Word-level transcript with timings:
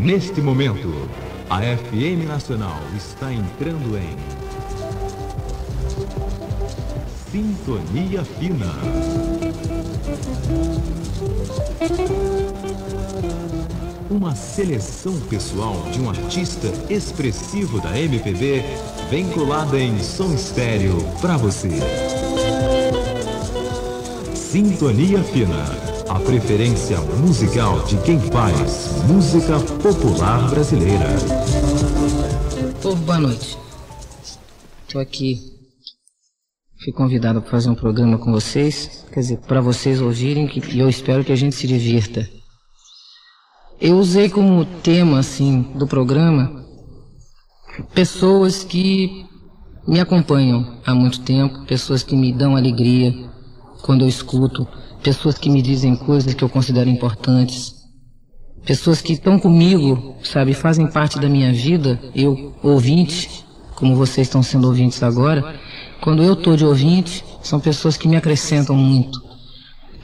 Neste 0.00 0.40
momento, 0.40 1.10
a 1.50 1.60
FM 1.60 2.26
Nacional 2.26 2.80
está 2.96 3.30
entrando 3.30 3.98
em 3.98 4.16
Sintonia 7.30 8.24
Fina. 8.24 8.72
Uma 14.10 14.34
seleção 14.34 15.20
pessoal 15.28 15.76
de 15.92 16.00
um 16.00 16.08
artista 16.08 16.68
expressivo 16.88 17.78
da 17.82 17.98
MPB, 17.98 18.64
vinculada 19.10 19.78
em 19.78 20.02
som 20.02 20.32
estéreo 20.32 20.96
para 21.20 21.36
você. 21.36 21.68
Sintonia 24.34 25.22
Fina, 25.22 25.89
a 26.10 26.18
preferência 26.18 27.00
musical 27.24 27.84
de 27.84 27.96
quem 27.98 28.18
faz 28.18 29.00
música 29.06 29.60
popular 29.80 30.50
brasileira. 30.50 31.06
Povo, 32.82 33.00
boa 33.04 33.18
noite. 33.20 33.56
Estou 34.82 35.00
aqui. 35.00 35.38
Fui 36.82 36.92
convidado 36.92 37.40
para 37.40 37.52
fazer 37.52 37.70
um 37.70 37.76
programa 37.76 38.18
com 38.18 38.32
vocês, 38.32 39.06
quer 39.12 39.20
dizer, 39.20 39.36
para 39.46 39.60
vocês 39.60 40.00
ouvirem, 40.00 40.48
que, 40.48 40.58
e 40.74 40.80
eu 40.80 40.88
espero 40.88 41.24
que 41.24 41.30
a 41.30 41.36
gente 41.36 41.54
se 41.54 41.68
divirta. 41.68 42.28
Eu 43.80 43.96
usei 43.96 44.28
como 44.28 44.64
tema, 44.64 45.20
assim, 45.20 45.62
do 45.76 45.86
programa, 45.86 46.66
pessoas 47.94 48.64
que 48.64 49.24
me 49.86 50.00
acompanham 50.00 50.80
há 50.84 50.92
muito 50.92 51.20
tempo, 51.20 51.64
pessoas 51.66 52.02
que 52.02 52.16
me 52.16 52.32
dão 52.32 52.56
alegria, 52.56 53.14
quando 53.82 54.02
eu 54.02 54.08
escuto 54.08 54.66
pessoas 55.02 55.38
que 55.38 55.50
me 55.50 55.62
dizem 55.62 55.96
coisas 55.96 56.34
que 56.34 56.42
eu 56.42 56.48
considero 56.48 56.88
importantes, 56.88 57.74
pessoas 58.64 59.00
que 59.00 59.14
estão 59.14 59.38
comigo, 59.38 60.16
sabe, 60.22 60.54
fazem 60.54 60.86
parte 60.86 61.18
da 61.18 61.28
minha 61.28 61.52
vida, 61.52 61.98
eu, 62.14 62.54
ouvinte, 62.62 63.44
como 63.74 63.96
vocês 63.96 64.26
estão 64.26 64.42
sendo 64.42 64.68
ouvintes 64.68 65.02
agora, 65.02 65.58
quando 66.00 66.22
eu 66.22 66.34
estou 66.34 66.56
de 66.56 66.64
ouvinte, 66.64 67.24
são 67.42 67.58
pessoas 67.58 67.96
que 67.96 68.08
me 68.08 68.16
acrescentam 68.16 68.76
muito. 68.76 69.30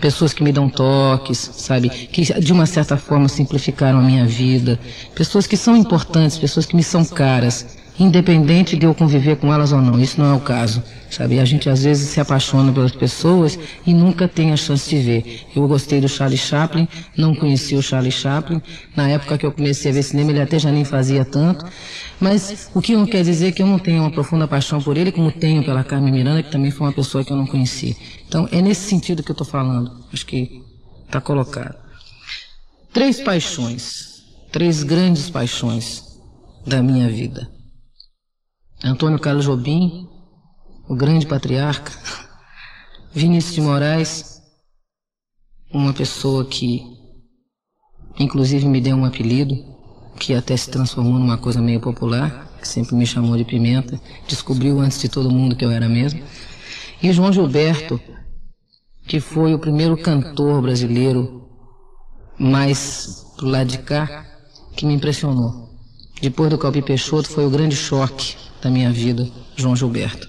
Pessoas 0.00 0.34
que 0.34 0.42
me 0.42 0.52
dão 0.52 0.68
toques, 0.68 1.38
sabe, 1.38 1.88
que 1.88 2.22
de 2.22 2.52
uma 2.52 2.66
certa 2.66 2.98
forma 2.98 3.28
simplificaram 3.28 3.98
a 3.98 4.02
minha 4.02 4.26
vida. 4.26 4.78
Pessoas 5.14 5.46
que 5.46 5.56
são 5.56 5.74
importantes, 5.74 6.36
pessoas 6.36 6.66
que 6.66 6.76
me 6.76 6.82
são 6.82 7.02
caras 7.04 7.78
independente 7.98 8.76
de 8.76 8.84
eu 8.86 8.94
conviver 8.94 9.36
com 9.36 9.52
elas 9.52 9.72
ou 9.72 9.80
não. 9.80 9.98
Isso 9.98 10.20
não 10.20 10.32
é 10.32 10.34
o 10.36 10.40
caso, 10.40 10.82
sabe? 11.10 11.40
A 11.40 11.44
gente 11.44 11.68
às 11.68 11.82
vezes 11.82 12.08
se 12.08 12.20
apaixona 12.20 12.72
pelas 12.72 12.92
pessoas 12.92 13.58
e 13.86 13.94
nunca 13.94 14.28
tem 14.28 14.52
a 14.52 14.56
chance 14.56 14.88
de 14.88 15.02
ver. 15.02 15.46
Eu 15.54 15.66
gostei 15.66 16.00
do 16.00 16.08
Charlie 16.08 16.38
Chaplin, 16.38 16.86
não 17.16 17.34
conheci 17.34 17.74
o 17.74 17.82
Charlie 17.82 18.12
Chaplin. 18.12 18.60
Na 18.94 19.08
época 19.08 19.38
que 19.38 19.46
eu 19.46 19.52
comecei 19.52 19.90
a 19.90 19.94
ver 19.94 20.02
cinema, 20.02 20.30
ele 20.30 20.42
até 20.42 20.58
já 20.58 20.70
nem 20.70 20.84
fazia 20.84 21.24
tanto. 21.24 21.64
Mas 22.20 22.70
o 22.74 22.80
que 22.80 22.94
não 22.94 23.06
quer 23.06 23.22
dizer 23.22 23.52
que 23.52 23.62
eu 23.62 23.66
não 23.66 23.78
tenho 23.78 24.02
uma 24.02 24.10
profunda 24.10 24.46
paixão 24.46 24.80
por 24.80 24.96
ele, 24.96 25.12
como 25.12 25.30
tenho 25.30 25.64
pela 25.64 25.84
Carmen 25.84 26.12
Miranda, 26.12 26.42
que 26.42 26.50
também 26.50 26.70
foi 26.70 26.86
uma 26.86 26.92
pessoa 26.92 27.24
que 27.24 27.32
eu 27.32 27.36
não 27.36 27.46
conheci. 27.46 27.96
Então 28.28 28.48
é 28.52 28.60
nesse 28.60 28.88
sentido 28.88 29.22
que 29.22 29.30
eu 29.30 29.34
estou 29.34 29.46
falando. 29.46 30.04
Acho 30.12 30.26
que 30.26 30.62
está 31.06 31.20
colocado. 31.20 31.76
Três 32.92 33.20
paixões, 33.20 34.22
três 34.50 34.82
grandes 34.82 35.28
paixões 35.28 36.02
da 36.66 36.82
minha 36.82 37.08
vida. 37.08 37.55
Antônio 38.84 39.18
Carlos 39.18 39.46
Jobim, 39.46 40.06
o 40.86 40.94
grande 40.94 41.26
patriarca, 41.26 41.90
Vinícius 43.10 43.54
de 43.54 43.60
Moraes, 43.62 44.42
uma 45.72 45.94
pessoa 45.94 46.44
que 46.44 46.82
inclusive 48.18 48.68
me 48.68 48.78
deu 48.78 48.94
um 48.94 49.06
apelido, 49.06 49.56
que 50.20 50.34
até 50.34 50.54
se 50.56 50.70
transformou 50.70 51.18
numa 51.18 51.38
coisa 51.38 51.60
meio 51.60 51.80
popular, 51.80 52.50
que 52.60 52.68
sempre 52.68 52.94
me 52.94 53.06
chamou 53.06 53.34
de 53.36 53.46
Pimenta, 53.46 53.98
descobriu 54.28 54.78
antes 54.78 55.00
de 55.00 55.08
todo 55.08 55.30
mundo 55.30 55.56
que 55.56 55.64
eu 55.64 55.70
era 55.70 55.88
mesmo. 55.88 56.22
E 57.02 57.10
João 57.12 57.32
Gilberto, 57.32 57.98
que 59.08 59.20
foi 59.20 59.54
o 59.54 59.58
primeiro 59.58 59.96
cantor 59.96 60.60
brasileiro 60.60 61.48
mais 62.38 63.24
pro 63.38 63.48
lado 63.48 63.68
de 63.68 63.78
cá 63.78 64.26
que 64.76 64.84
me 64.84 64.92
impressionou. 64.92 65.70
Depois 66.20 66.50
do 66.50 66.58
Calpi 66.58 66.82
Peixoto 66.82 67.30
foi 67.30 67.46
o 67.46 67.50
grande 67.50 67.74
choque 67.74 68.45
da 68.66 68.70
minha 68.70 68.90
vida, 68.90 69.28
João 69.54 69.76
Gilberto. 69.76 70.28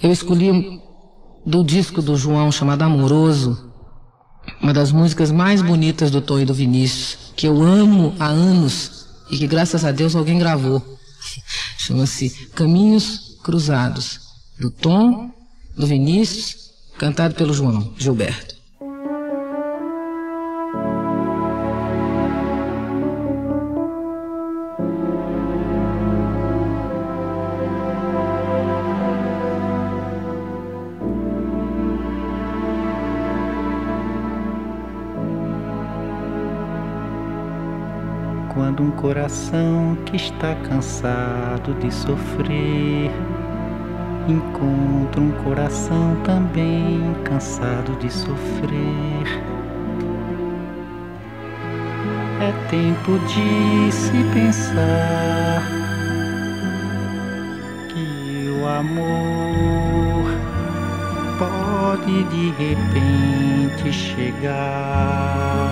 Eu 0.00 0.12
escolhi 0.12 0.80
do 1.44 1.64
disco 1.64 2.00
do 2.00 2.16
João 2.16 2.52
chamado 2.52 2.82
Amoroso, 2.82 3.72
uma 4.62 4.72
das 4.72 4.92
músicas 4.92 5.32
mais 5.32 5.60
bonitas 5.60 6.08
do 6.08 6.20
Tom 6.20 6.38
e 6.38 6.44
do 6.44 6.54
Vinícius, 6.54 7.32
que 7.34 7.48
eu 7.48 7.60
amo 7.60 8.14
há 8.20 8.26
anos 8.26 9.06
e 9.28 9.36
que 9.38 9.48
graças 9.48 9.84
a 9.84 9.90
Deus 9.90 10.14
alguém 10.14 10.38
gravou. 10.38 10.80
Chama-se 11.78 12.30
Caminhos 12.54 13.36
Cruzados, 13.42 14.20
do 14.60 14.70
Tom, 14.70 15.32
do 15.76 15.88
Vinícius, 15.88 16.70
cantado 16.96 17.34
pelo 17.34 17.52
João 17.52 17.92
Gilberto. 17.98 18.54
Quando 38.80 38.88
um 38.88 38.90
coração 38.92 39.98
que 40.06 40.16
está 40.16 40.54
cansado 40.54 41.74
de 41.80 41.92
sofrer 41.92 43.10
encontra 44.26 45.20
um 45.20 45.32
coração 45.44 46.16
também 46.24 47.14
cansado 47.24 47.94
de 47.98 48.10
sofrer. 48.10 49.26
É 52.40 52.52
tempo 52.70 53.18
de 53.26 53.92
se 53.92 54.24
pensar 54.32 55.62
que 57.90 58.48
o 58.62 58.66
amor 58.66 60.24
pode 61.38 62.24
de 62.24 62.50
repente 62.52 63.92
chegar 63.92 65.69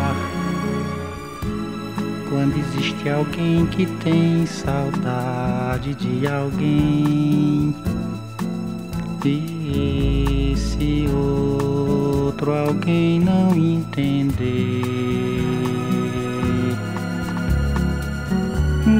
quando 2.28 2.56
existe 2.58 3.08
alguém 3.08 3.66
que 3.66 3.86
tem 3.86 4.44
saudade 4.46 5.94
de 5.94 6.26
alguém 6.26 7.74
e 9.24 10.52
esse 10.52 11.06
outro 11.12 12.52
alguém 12.52 13.20
não 13.20 13.54
entender. 13.54 14.82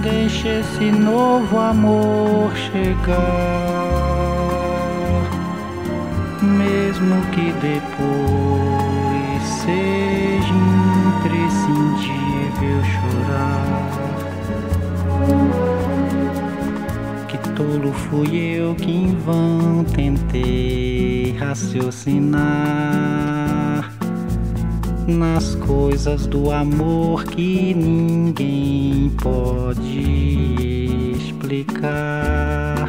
Deixa 0.03 0.49
esse 0.49 0.91
novo 0.93 1.59
amor 1.59 2.55
chegar, 2.57 3.19
mesmo 6.43 7.23
que 7.33 7.53
depois 7.61 9.43
seja 9.65 9.98
fui 18.19 18.37
eu 18.37 18.75
que 18.75 18.91
em 18.91 19.15
vão 19.15 19.85
tentei 19.85 21.37
raciocinar 21.39 22.43
nas 25.07 25.55
coisas 25.55 26.27
do 26.27 26.51
amor 26.51 27.23
que 27.25 27.73
ninguém 27.75 29.13
pode 29.23 31.15
explicar. 31.17 32.89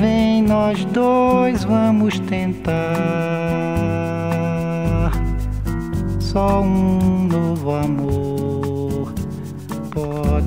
Vem 0.00 0.42
nós 0.42 0.82
dois, 0.86 1.62
vamos 1.64 2.18
tentar 2.20 2.72
só 6.20 6.62
um 6.62 7.28
novo 7.28 7.72
amor 7.72 8.19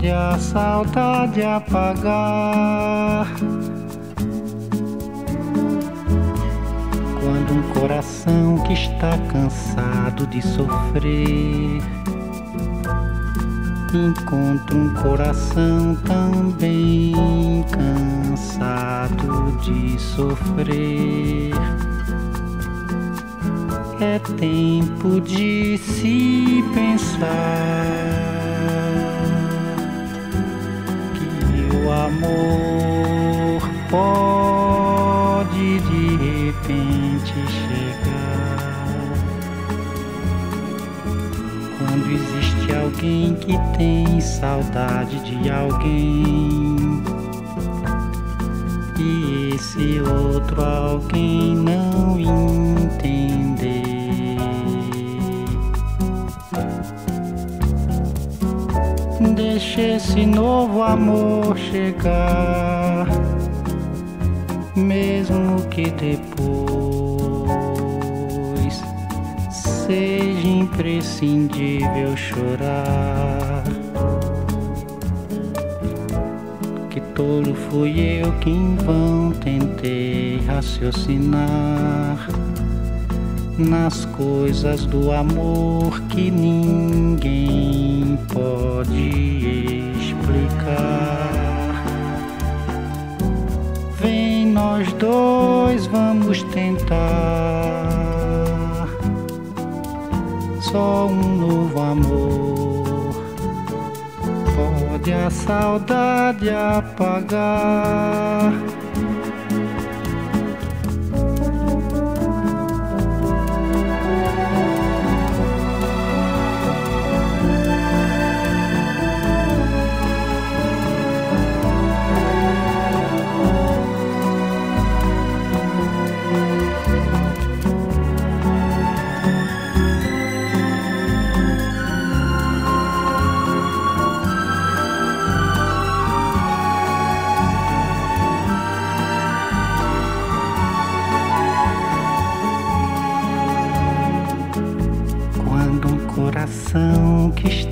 pode 0.04 0.12
a 0.12 0.38
saudade 0.38 1.42
apagar. 1.42 3.28
Quando 7.22 7.54
um 7.54 7.64
coração 7.74 8.58
que 8.68 8.74
está 8.74 9.18
cansado 9.32 10.28
de 10.28 10.42
sofrer 10.42 11.82
encontra 13.94 14.76
um 14.76 14.94
coração 14.96 15.96
também 16.04 17.64
cansado 17.72 19.58
de 19.62 19.98
sofrer. 20.00 21.54
É 24.02 24.20
tempo 24.20 25.22
de 25.22 25.78
se 25.78 26.62
pensar 26.74 28.43
amor 31.94 33.62
pode 33.90 35.80
de 35.80 36.07
repente 36.18 37.34
chegar 37.51 38.84
quando 41.78 42.12
existe 42.12 42.75
alguém 42.75 43.36
que 43.36 43.57
tem 43.78 44.19
saudade 44.19 45.19
de 45.19 45.50
alguém 45.50 47.04
e 49.00 49.56
esse 49.56 50.00
outro 50.01 50.63
alguém 50.63 51.56
não 51.56 52.19
entender. 52.19 53.43
Deixe 59.75 59.96
esse 59.96 60.24
novo 60.28 60.84
amor 60.84 61.58
chegar, 61.58 63.08
mesmo 64.75 65.68
que 65.70 65.90
depois 65.90 66.44
seja 69.50 70.48
imprescindível 70.48 72.16
chorar. 72.16 73.64
tolo 77.16 77.54
fui 77.70 78.00
eu 78.00 78.31
que 78.40 78.50
em 78.50 78.75
vão 78.75 79.31
tentei 79.31 80.40
raciocinar 80.48 82.28
nas 83.58 84.06
coisas 84.06 84.86
do 84.88 85.12
amor 85.12 86.02
que 86.10 86.31
ninguém 86.31 87.83
dois, 96.34 96.42
vamos 96.42 96.44
tentar 96.44 97.04
só 100.62 101.08
um 101.08 101.38
novo 101.38 101.80
amor 101.80 103.14
pode 104.56 105.14
a 105.14 105.30
saudade 105.30 106.50
apagar. 106.50 107.54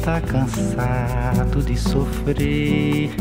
Está 0.02 0.20
cansado 0.20 1.62
de 1.62 1.78
sofrer. 1.78 3.12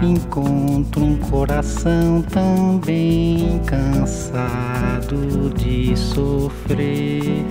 Encontro 0.00 1.02
um 1.02 1.16
coração 1.16 2.22
também 2.22 3.60
cansado 3.66 5.52
de 5.56 5.96
sofrer. 5.96 7.44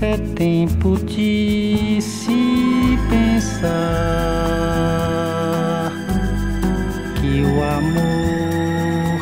É 0.00 0.16
tempo 0.36 0.96
de 0.96 1.98
se 2.00 2.96
pensar 3.10 3.72
que 7.16 7.42
o 7.42 7.64
amor 7.64 9.18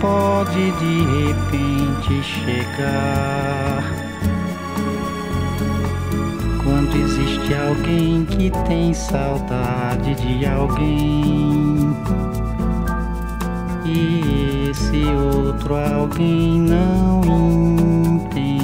pode 0.00 0.70
de 0.70 1.02
repente 1.26 2.22
chegar. 2.22 3.97
Existe 6.94 7.54
alguém 7.54 8.24
que 8.24 8.50
tem 8.66 8.92
saudade 8.94 10.14
de 10.14 10.46
alguém 10.46 11.94
e 13.84 14.68
esse 14.70 15.04
outro 15.06 15.74
alguém 15.74 16.60
não 16.60 17.20
entender, 18.24 18.58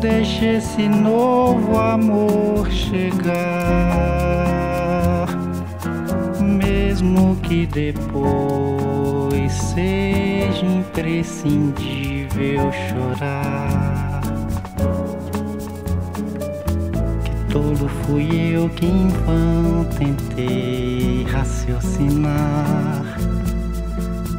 deixe 0.00 0.46
esse 0.56 0.88
novo 0.88 1.78
amor 1.78 2.70
chegar 2.70 3.36
mesmo 6.40 7.36
que 7.42 7.66
depois 7.66 9.52
seja 9.52 10.25
imprescindível 11.46 12.72
chorar. 12.72 14.20
Que 17.24 17.52
tolo 17.52 17.88
fui 17.88 18.54
eu 18.54 18.68
que 18.70 18.86
em 18.86 19.08
vão 19.08 19.84
tentei 19.96 21.24
raciocinar 21.30 23.04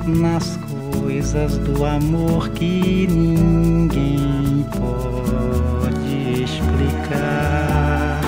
nas 0.05 0.57
coisas 1.01 1.57
do 1.57 1.85
amor 1.85 2.49
que 2.49 3.07
ninguém 3.07 4.65
pode 4.71 6.43
explicar. 6.43 8.21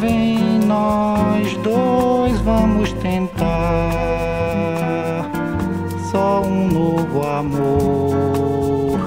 Vem 0.00 0.58
nós 0.66 1.56
dois 1.58 2.38
vamos 2.40 2.93
amor. 7.34 8.98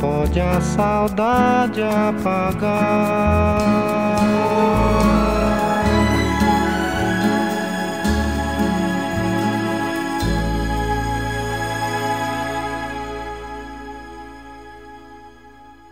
Pode 0.00 0.40
a 0.40 0.60
saudade 0.60 1.82
apagar. 1.82 3.26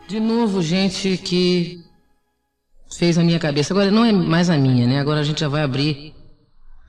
De 0.07 0.21
novo, 0.21 0.63
gente 0.63 1.17
que 1.17 1.83
fez 2.97 3.19
a 3.19 3.25
minha 3.25 3.41
cabeça. 3.41 3.75
Agora 3.75 3.91
não 3.91 4.05
é 4.05 4.13
mais 4.13 4.49
a 4.49 4.57
minha, 4.57 4.87
né? 4.87 5.01
Agora 5.01 5.21
a 5.21 5.25
gente 5.25 5.41
já 5.41 5.49
vai 5.49 5.63
abrir 5.63 6.15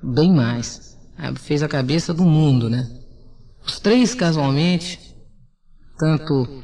bem 0.03 0.31
mais. 0.31 0.95
Fez 1.37 1.63
a 1.63 1.67
cabeça 1.67 2.13
do 2.13 2.23
mundo, 2.23 2.69
né? 2.69 3.04
Os 3.65 3.79
três, 3.79 4.13
casualmente, 4.13 4.99
tanto 5.97 6.63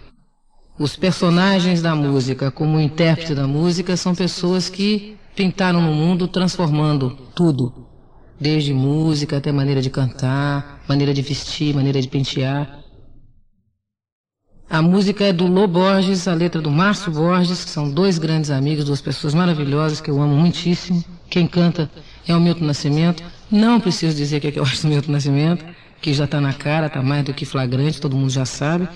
os 0.79 0.95
personagens 0.95 1.81
da 1.81 1.95
música 1.95 2.51
como 2.51 2.77
o 2.77 2.81
intérprete 2.81 3.33
da 3.33 3.47
música, 3.47 3.97
são 3.97 4.13
pessoas 4.13 4.69
que 4.69 5.17
pintaram 5.35 5.81
no 5.81 5.93
mundo 5.93 6.27
transformando 6.27 7.11
tudo. 7.33 7.87
Desde 8.39 8.73
música 8.73 9.37
até 9.37 9.51
maneira 9.51 9.81
de 9.81 9.89
cantar, 9.89 10.81
maneira 10.87 11.13
de 11.13 11.21
vestir, 11.21 11.75
maneira 11.75 12.01
de 12.01 12.07
pentear. 12.07 12.79
A 14.69 14.81
música 14.81 15.25
é 15.25 15.33
do 15.33 15.47
Lô 15.47 15.67
Borges, 15.67 16.27
a 16.27 16.33
letra 16.33 16.61
do 16.61 16.71
Márcio 16.71 17.11
Borges, 17.11 17.63
que 17.63 17.69
são 17.69 17.91
dois 17.91 18.17
grandes 18.17 18.49
amigos, 18.49 18.85
duas 18.85 19.01
pessoas 19.01 19.33
maravilhosas 19.33 19.99
que 19.99 20.09
eu 20.09 20.21
amo 20.21 20.35
muitíssimo. 20.35 21.03
Quem 21.29 21.45
canta 21.45 21.91
é 22.27 22.35
o 22.35 22.39
Milton 22.39 22.65
Nascimento. 22.65 23.23
Não 23.51 23.79
preciso 23.79 24.15
dizer 24.15 24.37
o 24.37 24.41
que, 24.41 24.47
é 24.47 24.51
que 24.51 24.59
eu 24.59 24.63
acho 24.63 24.81
do 24.81 24.87
Milton 24.87 25.11
Nascimento, 25.11 25.65
que 26.01 26.13
já 26.13 26.25
está 26.25 26.41
na 26.41 26.53
cara, 26.53 26.87
está 26.87 27.01
mais 27.01 27.23
do 27.23 27.33
que 27.33 27.45
flagrante, 27.45 28.01
todo 28.01 28.15
mundo 28.15 28.31
já 28.31 28.45
sabe. 28.45 28.89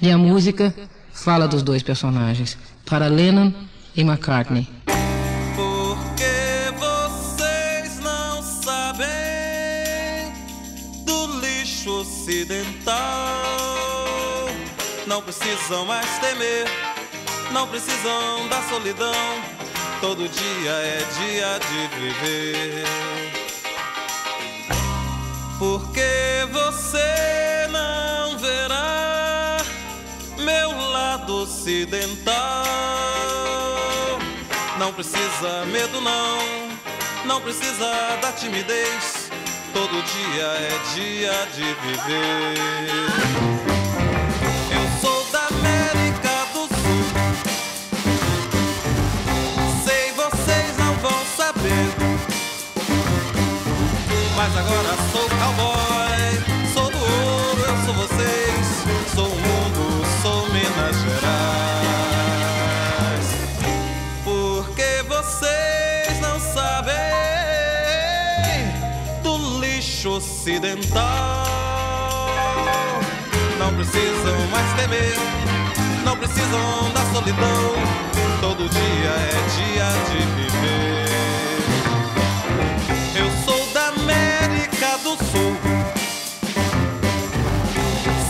E 0.00 0.10
a 0.10 0.18
música 0.18 0.74
fala 1.12 1.46
dos 1.46 1.62
dois 1.62 1.82
personagens, 1.82 2.56
para 2.84 3.06
Lennon 3.06 3.52
e 3.94 4.00
McCartney. 4.02 4.68
Porque 5.54 6.72
vocês 6.78 7.98
não 8.00 8.42
sabem 8.42 9.06
do 11.04 11.40
lixo 11.40 11.90
ocidental 12.00 13.46
não 15.06 15.22
precisam 15.22 15.86
mais 15.86 16.18
temer, 16.18 16.66
não 17.52 17.66
precisam 17.68 18.48
da 18.48 18.60
solidão, 18.62 19.14
todo 20.00 20.28
dia 20.28 20.70
é 20.70 20.98
dia 21.18 21.60
de 21.60 22.00
viver. 22.00 23.45
Porque 25.58 26.46
você 26.52 27.66
não 27.70 28.36
verá 28.38 29.56
meu 30.38 30.70
lado 30.90 31.42
ocidental. 31.42 32.34
Não 34.78 34.92
precisa 34.92 35.64
medo, 35.72 35.98
não, 36.02 36.68
não 37.24 37.40
precisa 37.40 37.90
da 38.20 38.32
timidez. 38.32 39.30
Todo 39.72 40.02
dia 40.02 40.44
é 40.44 40.78
dia 40.94 41.48
de 41.54 41.64
viver. 41.64 43.85
Mas 54.46 54.56
agora 54.56 54.96
sou 55.10 55.28
cowboy. 55.28 56.40
Sou 56.72 56.88
do 56.90 56.98
ouro, 56.98 57.60
eu 57.60 57.76
sou 57.84 57.94
vocês. 57.94 58.66
Sou 59.14 59.26
o 59.26 59.30
mundo, 59.30 60.06
sou 60.22 60.48
Minas 60.50 60.96
Gerais. 61.02 62.06
Porque 64.22 65.02
vocês 65.08 66.20
não 66.20 66.38
sabem 66.38 66.94
do 69.22 69.60
lixo 69.60 70.10
ocidental. 70.10 71.04
Não 73.58 73.74
precisam 73.74 74.46
mais 74.52 74.72
temer, 74.74 75.16
não 76.04 76.16
precisam 76.16 76.92
da 76.94 77.04
solidão. 77.12 77.74
Todo 78.40 78.68
dia 78.68 79.10
é 79.10 79.32
dia 79.56 79.88
de 80.08 80.18
viver. 80.36 81.35
Sul. 85.16 85.56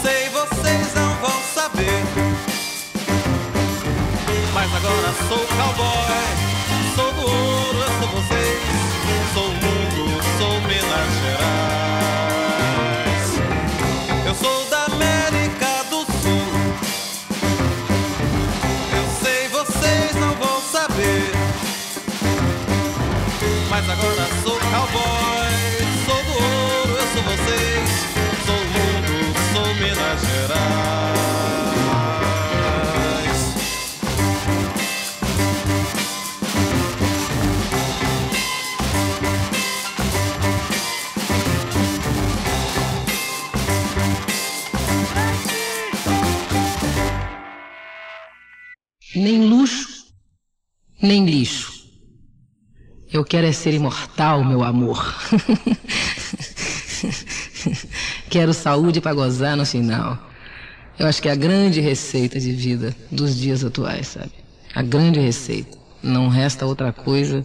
Sei 0.03 0.29
vocês 0.31 0.95
não 0.95 1.15
vão 1.17 1.41
saber, 1.55 2.03
mas 4.55 4.75
agora 4.75 5.13
sou 5.29 5.47
cowboy, 5.57 6.27
sou 6.95 7.13
do 7.13 7.23
ouro, 7.23 7.79
eu 7.79 7.91
sou 7.99 8.09
vocês, 8.09 8.61
sou 9.35 9.49
mundo, 9.49 10.23
sou 10.39 10.61
Minas 10.63 11.11
Gerais. 11.23 12.07
Eu 14.27 14.35
sou 14.35 14.65
da 14.71 14.85
América 14.85 15.85
do 15.91 16.05
Sul. 16.05 16.47
Eu 18.93 19.07
sei 19.23 19.49
vocês 19.49 20.15
não 20.17 20.33
vão 20.35 20.61
saber, 20.61 21.33
mas 23.71 23.89
agora 23.89 24.27
sou 24.43 24.59
cowboy. 24.59 25.66
Nem 49.27 49.45
luxo, 49.45 50.07
nem 51.03 51.27
lixo. 51.27 51.73
Eu 53.13 53.25
quero 53.25 53.49
é 53.49 53.51
ser 53.51 53.75
imortal, 53.75 54.45
meu 54.45 54.63
amor. 54.63 55.05
Quero 58.31 58.55
saúde 58.55 59.01
para 59.01 59.15
gozar 59.15 59.57
no 59.57 59.67
final. 59.67 60.17
Eu 60.97 61.09
acho 61.09 61.21
que 61.21 61.29
é 61.29 61.33
a 61.33 61.35
grande 61.35 61.81
receita 61.81 62.39
de 62.39 62.53
vida 62.53 62.95
dos 63.11 63.37
dias 63.37 63.65
atuais, 63.65 64.07
sabe? 64.07 64.31
A 64.73 64.83
grande 64.83 65.19
receita. 65.19 65.77
Não 66.01 66.29
resta 66.29 66.65
outra 66.65 66.93
coisa 66.93 67.45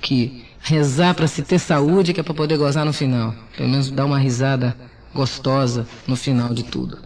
que 0.00 0.44
rezar 0.58 1.14
para 1.14 1.28
se 1.28 1.42
ter 1.42 1.60
saúde, 1.60 2.12
que 2.12 2.18
é 2.18 2.24
para 2.24 2.34
poder 2.34 2.58
gozar 2.58 2.84
no 2.84 2.92
final. 2.92 3.32
Pelo 3.56 3.68
menos 3.68 3.88
dar 3.88 4.04
uma 4.04 4.18
risada 4.18 4.76
gostosa 5.14 5.86
no 6.08 6.16
final 6.16 6.52
de 6.52 6.64
tudo. 6.64 6.98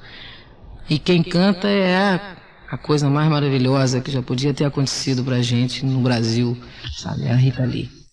E 0.89 0.99
quem 0.99 1.23
canta 1.23 1.69
é 1.69 1.95
a, 1.95 2.37
a 2.75 2.79
coisa 2.79 3.09
mais 3.09 3.31
maravilhosa 3.31 4.01
que 4.01 4.11
já 4.11 4.21
podia 4.21 4.53
ter 4.53 4.65
acontecido 4.65 5.23
pra 5.23 5.41
gente 5.41 5.87
no 5.87 6.01
Brasil, 6.01 6.59
sabe? 6.93 7.25
É 7.25 7.31
a 7.31 7.37
Rita 7.37 7.65
Lee. 7.65 8.04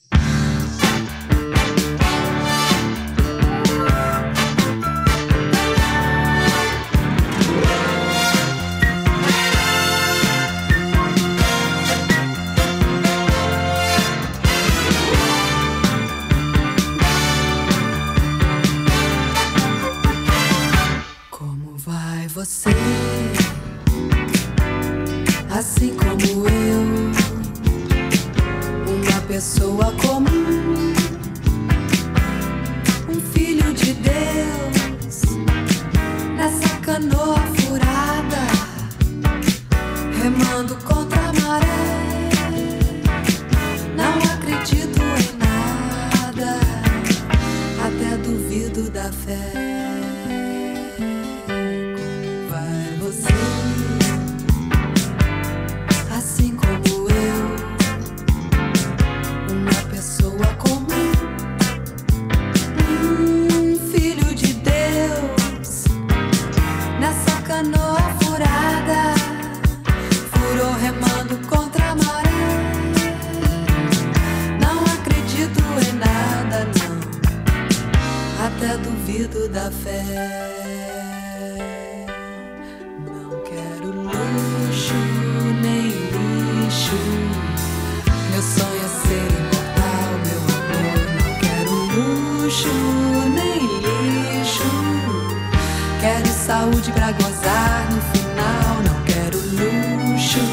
No 97.89 98.01
final 98.13 98.75
não 98.85 99.03
quero 99.03 99.37
luxo 99.37 100.43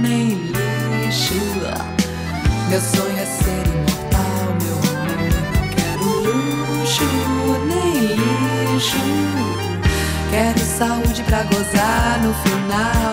nem 0.00 0.28
lixo. 0.52 1.34
Meu 2.68 2.80
sonho 2.80 3.18
é 3.18 3.26
ser 3.26 3.64
imortal, 3.66 4.44
meu 4.62 4.78
amor. 5.00 5.32
Não 5.54 5.64
quero 5.68 6.04
luxo 6.26 7.08
nem 7.68 7.92
lixo. 8.16 9.02
Quero 10.30 10.58
saúde 10.60 11.22
pra 11.24 11.42
gozar 11.44 12.20
no 12.22 12.32
final. 12.34 13.11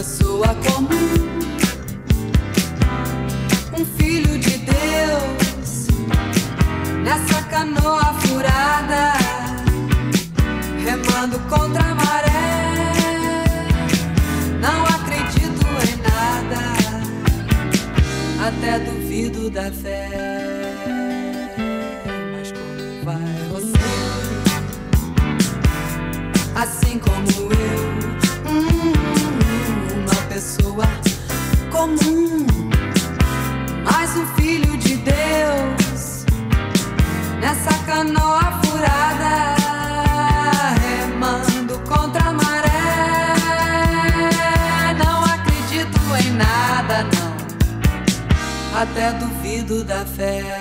pessoa 0.00 0.48
comum, 0.64 1.28
um 3.78 3.84
filho 3.84 4.38
de 4.38 4.56
Deus 4.56 5.88
nessa 7.04 7.42
canoa 7.50 8.14
furada, 8.14 9.12
remando 10.82 11.38
contra 11.50 11.82
a 11.82 11.94
maré. 11.94 13.44
Não 14.58 14.86
acredito 14.86 15.66
em 15.86 15.96
nada, 16.08 16.62
até 18.48 18.78
duvido 18.78 19.50
da 19.50 19.70
fé. 19.70 20.08
Mas 22.32 22.52
como 22.52 23.04
vai 23.04 23.48
você? 23.50 23.76
Assim 26.54 26.98
como 26.98 27.52
eu. 27.52 27.59
Mais 33.84 34.16
um 34.16 34.26
filho 34.36 34.76
de 34.76 34.96
Deus 34.96 36.24
nessa 37.40 37.72
canoa 37.84 38.60
furada, 38.62 39.56
remando 40.80 41.78
contra 41.80 42.28
a 42.28 42.32
maré. 42.32 42.70
Não 45.02 45.24
acredito 45.24 45.98
em 46.24 46.30
nada, 46.32 47.04
não, 47.04 48.80
até 48.80 49.12
duvido 49.12 49.82
da 49.84 50.04
fé. 50.04 50.59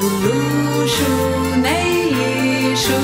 Quero 0.00 0.06
luxo 0.06 1.56
nem 1.60 2.08
lixo. 2.08 2.98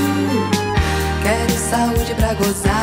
Quero 1.23 1.59
saúde 1.59 2.15
pra 2.15 2.33
gozar 2.35 2.76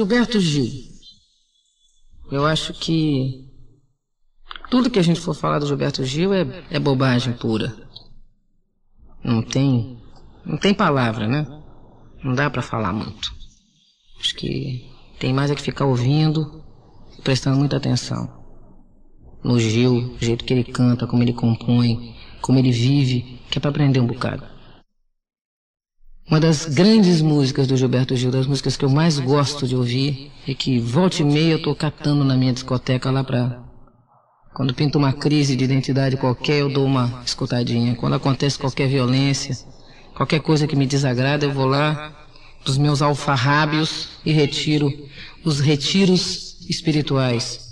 Gilberto 0.00 0.40
Gil. 0.40 0.66
Eu 2.32 2.46
acho 2.46 2.72
que 2.72 3.46
tudo 4.70 4.88
que 4.88 4.98
a 4.98 5.02
gente 5.02 5.20
for 5.20 5.34
falar 5.34 5.58
do 5.58 5.66
Gilberto 5.66 6.02
Gil 6.06 6.32
é, 6.32 6.64
é 6.70 6.78
bobagem 6.78 7.34
pura. 7.34 7.76
Não 9.22 9.42
tem, 9.42 9.98
não 10.42 10.56
tem 10.56 10.72
palavra, 10.72 11.28
né? 11.28 11.46
Não 12.24 12.34
dá 12.34 12.48
para 12.48 12.62
falar 12.62 12.94
muito. 12.94 13.30
Acho 14.18 14.34
que 14.36 14.90
tem 15.18 15.34
mais 15.34 15.50
é 15.50 15.54
que 15.54 15.60
ficar 15.60 15.84
ouvindo, 15.84 16.64
prestando 17.22 17.58
muita 17.58 17.76
atenção 17.76 18.40
no 19.44 19.60
Gil, 19.60 20.14
o 20.14 20.18
jeito 20.18 20.46
que 20.46 20.54
ele 20.54 20.64
canta, 20.64 21.06
como 21.06 21.22
ele 21.22 21.34
compõe, 21.34 22.16
como 22.40 22.58
ele 22.58 22.72
vive, 22.72 23.38
que 23.50 23.58
é 23.58 23.60
para 23.60 23.68
aprender 23.68 24.00
um 24.00 24.06
bocado. 24.06 24.46
Uma 26.30 26.38
das 26.38 26.64
grandes 26.64 27.20
músicas 27.20 27.66
do 27.66 27.76
Gilberto 27.76 28.14
Gil, 28.14 28.30
das 28.30 28.46
músicas 28.46 28.76
que 28.76 28.84
eu 28.84 28.88
mais 28.88 29.18
gosto 29.18 29.66
de 29.66 29.74
ouvir, 29.74 30.30
e 30.46 30.54
que 30.54 30.78
volta 30.78 31.22
e 31.22 31.24
meia 31.24 31.54
eu 31.54 31.60
tô 31.60 31.74
catando 31.74 32.24
na 32.24 32.36
minha 32.36 32.52
discoteca 32.52 33.10
lá 33.10 33.24
pra. 33.24 33.64
Quando 34.54 34.72
pinta 34.72 34.96
uma 34.96 35.12
crise 35.12 35.56
de 35.56 35.64
identidade 35.64 36.16
qualquer, 36.16 36.60
eu 36.60 36.72
dou 36.72 36.86
uma 36.86 37.20
escutadinha. 37.26 37.96
Quando 37.96 38.14
acontece 38.14 38.56
qualquer 38.56 38.86
violência, 38.86 39.58
qualquer 40.14 40.38
coisa 40.38 40.68
que 40.68 40.76
me 40.76 40.86
desagrada, 40.86 41.46
eu 41.46 41.52
vou 41.52 41.66
lá 41.66 42.14
dos 42.64 42.78
meus 42.78 43.02
alfarrábios 43.02 44.10
e 44.24 44.30
retiro 44.30 44.88
os 45.44 45.58
retiros 45.58 46.60
espirituais. 46.70 47.69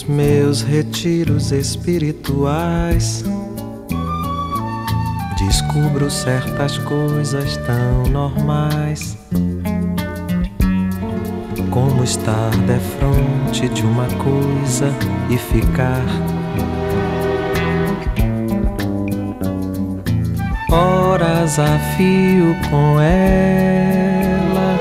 Nos 0.00 0.08
meus 0.08 0.62
retiros 0.62 1.52
espirituais, 1.52 3.22
descubro 5.36 6.10
certas 6.10 6.78
coisas 6.78 7.58
tão 7.58 8.04
normais. 8.10 9.18
Como 11.70 12.02
estar 12.02 12.50
defronte 12.66 13.68
de 13.68 13.82
uma 13.82 14.06
coisa 14.06 14.90
e 15.28 15.36
ficar. 15.36 16.06
Horas 20.70 21.58
a 21.58 21.78
fio 21.96 22.56
com 22.70 22.98
ela, 22.98 24.78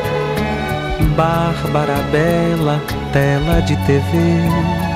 Bárbara 1.18 2.02
Bela, 2.10 2.80
tela 3.12 3.60
de 3.62 3.76
TV. 3.86 4.89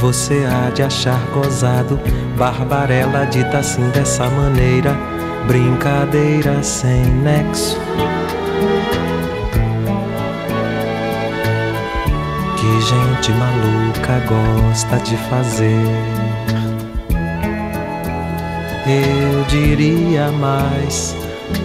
Você 0.00 0.46
há 0.46 0.70
de 0.70 0.82
achar 0.84 1.20
gozado, 1.32 1.98
Barbarella 2.36 3.26
dita 3.26 3.58
assim 3.58 3.88
dessa 3.90 4.30
maneira, 4.30 4.96
brincadeira 5.48 6.62
sem 6.62 7.04
nexo. 7.04 7.76
Que 12.56 12.80
gente 12.80 13.32
maluca 13.32 14.20
gosta 14.28 14.98
de 14.98 15.16
fazer. 15.28 15.82
Eu 18.86 19.44
diria 19.48 20.30
mais, 20.30 21.14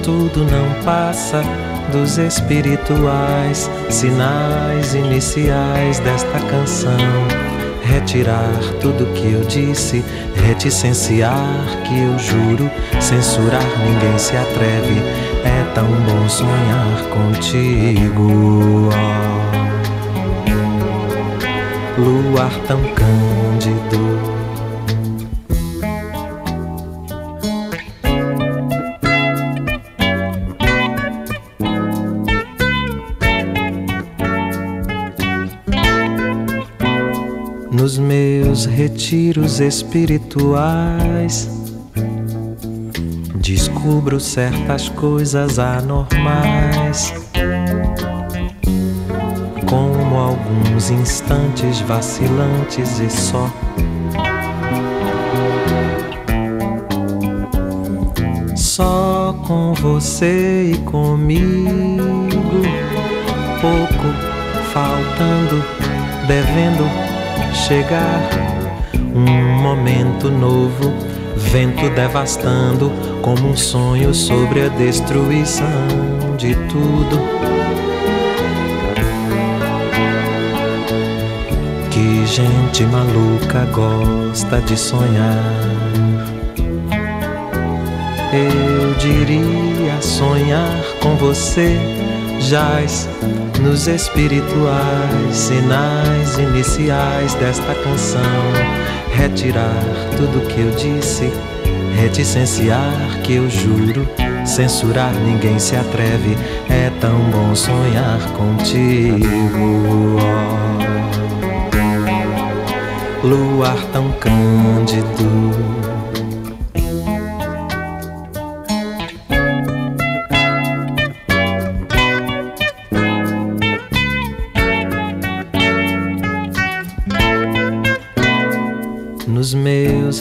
tudo 0.03 0.43
não 0.43 0.83
passa 0.83 1.43
dos 1.91 2.17
espirituais, 2.17 3.69
sinais 3.91 4.95
iniciais 4.95 5.99
desta 5.99 6.39
canção. 6.39 7.42
Retirar 7.83 8.59
tudo 8.81 9.13
que 9.13 9.31
eu 9.31 9.41
disse, 9.41 10.03
reticenciar 10.35 11.83
que 11.85 11.99
eu 11.99 12.17
juro, 12.17 12.71
censurar 12.99 13.61
ninguém 13.79 14.17
se 14.17 14.35
atreve. 14.35 14.99
É 15.43 15.63
tão 15.75 15.87
bom 15.87 16.27
sonhar 16.29 17.03
contigo. 17.09 18.89
Oh. 18.89 19.23
Luar 22.01 22.51
tão 22.67 22.81
cândido. 22.93 23.42
Retiros 38.73 39.59
espirituais. 39.59 41.47
Descubro 43.35 44.19
certas 44.19 44.89
coisas 44.89 45.59
anormais, 45.59 47.13
como 49.69 50.15
alguns 50.15 50.89
instantes 50.89 51.81
vacilantes 51.81 52.99
e 52.99 53.09
só. 53.09 53.51
Só 58.55 59.35
com 59.45 59.73
você 59.75 60.71
e 60.73 60.77
comigo, 60.79 62.31
pouco 63.61 64.07
faltando, 64.73 65.63
devendo 66.27 66.83
chegar. 67.53 68.52
Um 69.15 69.61
momento 69.61 70.31
novo, 70.31 70.91
vento 71.35 71.87
devastando, 71.91 72.91
como 73.21 73.49
um 73.49 73.55
sonho 73.55 74.11
sobre 74.11 74.65
a 74.65 74.69
destruição 74.69 75.67
de 76.35 76.55
tudo. 76.55 77.19
Que 81.91 82.25
gente 82.25 82.83
maluca 82.85 83.65
gosta 83.71 84.59
de 84.61 84.75
sonhar. 84.75 85.43
Eu 88.33 88.95
diria 88.95 90.01
sonhar 90.01 90.83
com 90.99 91.15
você, 91.17 91.77
jaz 92.39 93.07
nos 93.61 93.87
espirituais 93.87 95.35
sinais 95.35 96.39
iniciais 96.39 97.35
desta 97.35 97.75
canção. 97.75 98.82
Retirar 99.15 99.83
tudo 100.17 100.47
que 100.47 100.59
eu 100.59 100.71
disse, 100.71 101.31
reticenciar 101.95 103.21
que 103.23 103.35
eu 103.35 103.49
juro, 103.49 104.07
censurar 104.45 105.13
ninguém 105.13 105.59
se 105.59 105.75
atreve. 105.75 106.37
É 106.69 106.89
tão 106.99 107.19
bom 107.31 107.55
sonhar 107.55 108.19
contigo. 108.33 110.17
Oh. 113.23 113.27
Luar 113.27 113.77
tão 113.93 114.11
cândido 114.13 115.92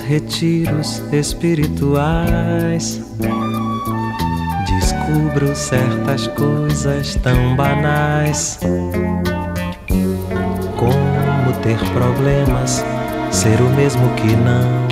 retiros 0.06 1.02
espirituais. 1.12 3.00
Descubro 4.66 5.54
certas 5.54 6.26
coisas 6.28 7.14
tão 7.16 7.54
banais, 7.56 8.58
como 10.76 11.52
ter 11.62 11.78
problemas, 11.92 12.84
ser 13.30 13.60
o 13.60 13.68
mesmo 13.70 14.08
que 14.14 14.34
não. 14.36 14.82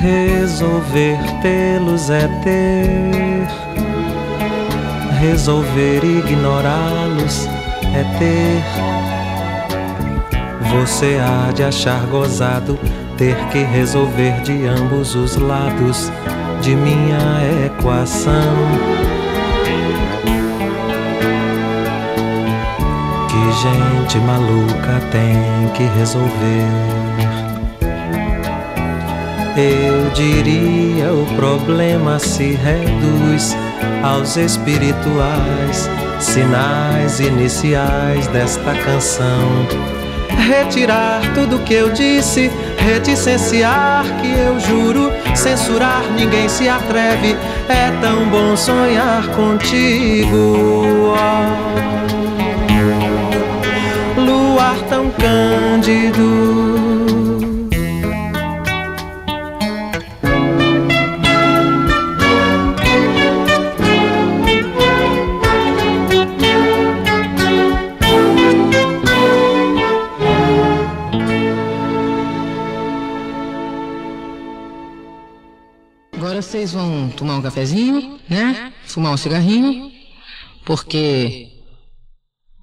Resolver 0.00 1.18
tê-los 1.40 2.10
é 2.10 2.28
ter, 2.42 3.48
resolver 5.18 6.04
ignorá-los 6.04 7.48
é 7.94 8.04
ter 8.18 8.93
você 10.80 11.18
há 11.20 11.52
de 11.52 11.62
achar 11.62 12.04
gozado 12.06 12.78
ter 13.16 13.36
que 13.48 13.58
resolver 13.58 14.40
de 14.42 14.66
ambos 14.66 15.14
os 15.14 15.36
lados 15.36 16.10
de 16.60 16.74
minha 16.74 17.66
equação. 17.66 18.32
Que 23.28 23.52
gente 23.62 24.18
maluca 24.18 25.00
tem 25.12 25.68
que 25.74 25.84
resolver. 25.98 26.32
Eu 29.56 30.10
diria 30.10 31.12
o 31.12 31.24
problema 31.36 32.18
se 32.18 32.54
reduz 32.54 33.56
aos 34.02 34.36
espirituais 34.36 35.88
sinais 36.18 37.20
iniciais 37.20 38.26
desta 38.28 38.74
canção 38.84 39.94
Retirar 40.38 41.20
tudo 41.34 41.58
que 41.60 41.74
eu 41.74 41.90
disse, 41.90 42.50
reticenciar 42.78 44.04
que 44.20 44.30
eu 44.32 44.60
juro, 44.60 45.12
censurar 45.34 46.02
ninguém 46.16 46.48
se 46.48 46.68
atreve. 46.68 47.36
É 47.68 47.90
tão 48.00 48.28
bom 48.28 48.56
sonhar 48.56 49.26
contigo. 49.28 50.84
Oh. 54.16 54.20
Luar 54.20 54.76
tão 54.88 55.10
cândido. 55.10 56.93
Vocês 76.64 76.72
vão 76.72 77.10
tomar 77.10 77.36
um 77.36 77.42
cafezinho, 77.42 78.18
né? 78.28 78.72
Fumar 78.86 79.12
um 79.12 79.16
cigarrinho, 79.18 79.90
porque 80.64 81.48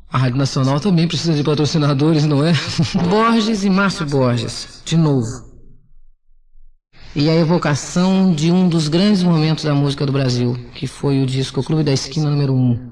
a 0.10 0.18
Rádio 0.18 0.38
Nacional 0.38 0.80
também 0.80 1.08
precisa 1.08 1.36
de 1.36 1.44
patrocinadores, 1.44 2.26
não 2.26 2.44
é? 2.44 2.52
Borges 3.08 3.64
e 3.64 3.70
Márcio 3.70 4.08
Borges, 4.08 4.82
de 4.84 4.98
novo. 4.98 5.52
E 7.16 7.30
a 7.30 7.36
evocação 7.36 8.34
de 8.34 8.52
um 8.52 8.68
dos 8.68 8.88
grandes 8.88 9.22
momentos 9.22 9.66
da 9.66 9.76
música 9.76 10.06
do 10.06 10.12
Brasil, 10.12 10.58
que 10.74 10.88
foi 10.88 11.22
o 11.22 11.26
disco 11.26 11.62
Clube 11.62 11.84
da 11.84 11.92
Esquina 11.92 12.30
número 12.30 12.56
1. 12.56 12.92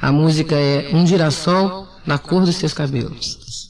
A 0.00 0.10
música 0.10 0.56
é 0.56 0.90
Um 0.94 1.06
Girassol 1.06 1.86
na 2.04 2.18
cor 2.18 2.44
dos 2.44 2.56
seus 2.56 2.72
cabelos. 2.72 3.65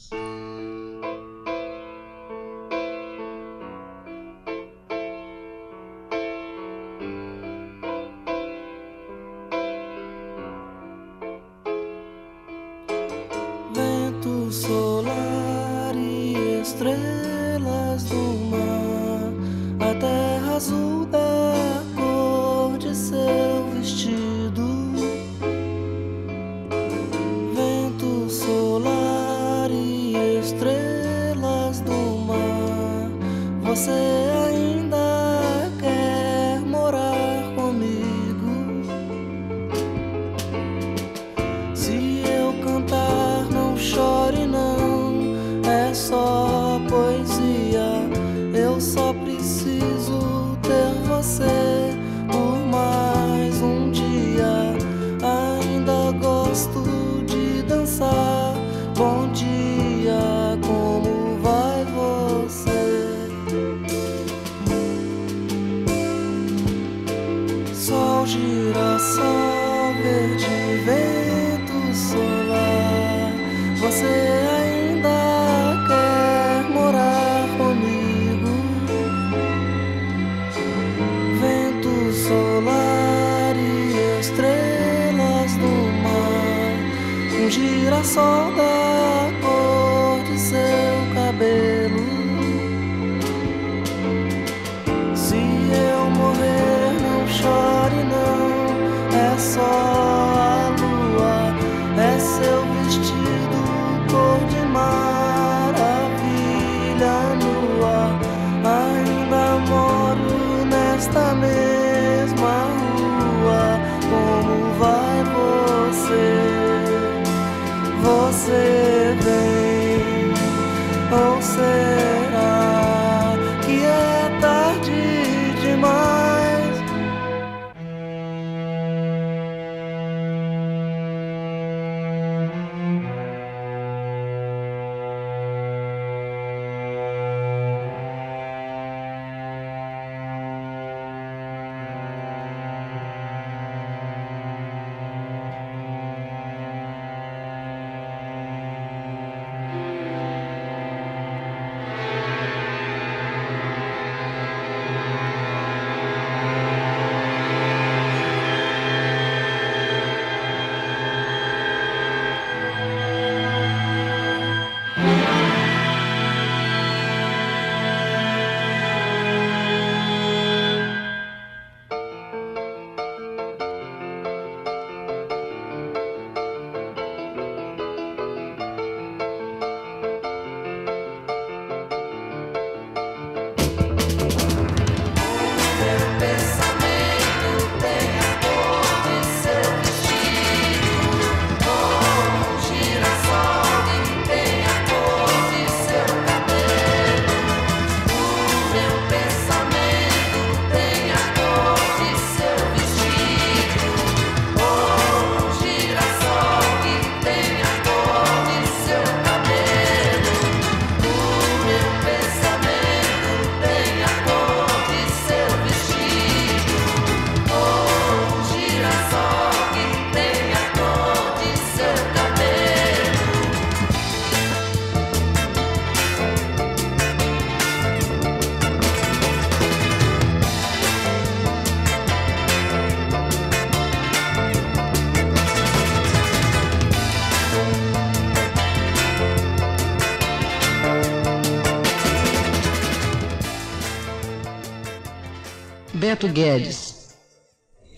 Guedes 246.27 247.15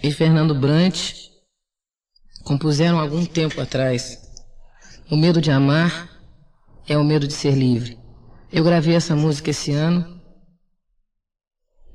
e 0.02 0.12
Fernando 0.12 0.56
Brant 0.56 1.14
compuseram 2.44 3.00
algum 3.00 3.26
tempo 3.26 3.60
atrás. 3.62 4.18
O 5.12 5.16
medo 5.16 5.42
de 5.42 5.52
amar 5.52 6.10
é 6.88 6.98
o 6.98 7.04
medo 7.04 7.28
de 7.28 7.34
ser 7.34 7.54
livre. 7.54 7.98
Eu 8.52 8.64
gravei 8.64 8.96
essa 8.96 9.16
música 9.16 9.52
esse 9.52 9.72
ano 9.72 10.20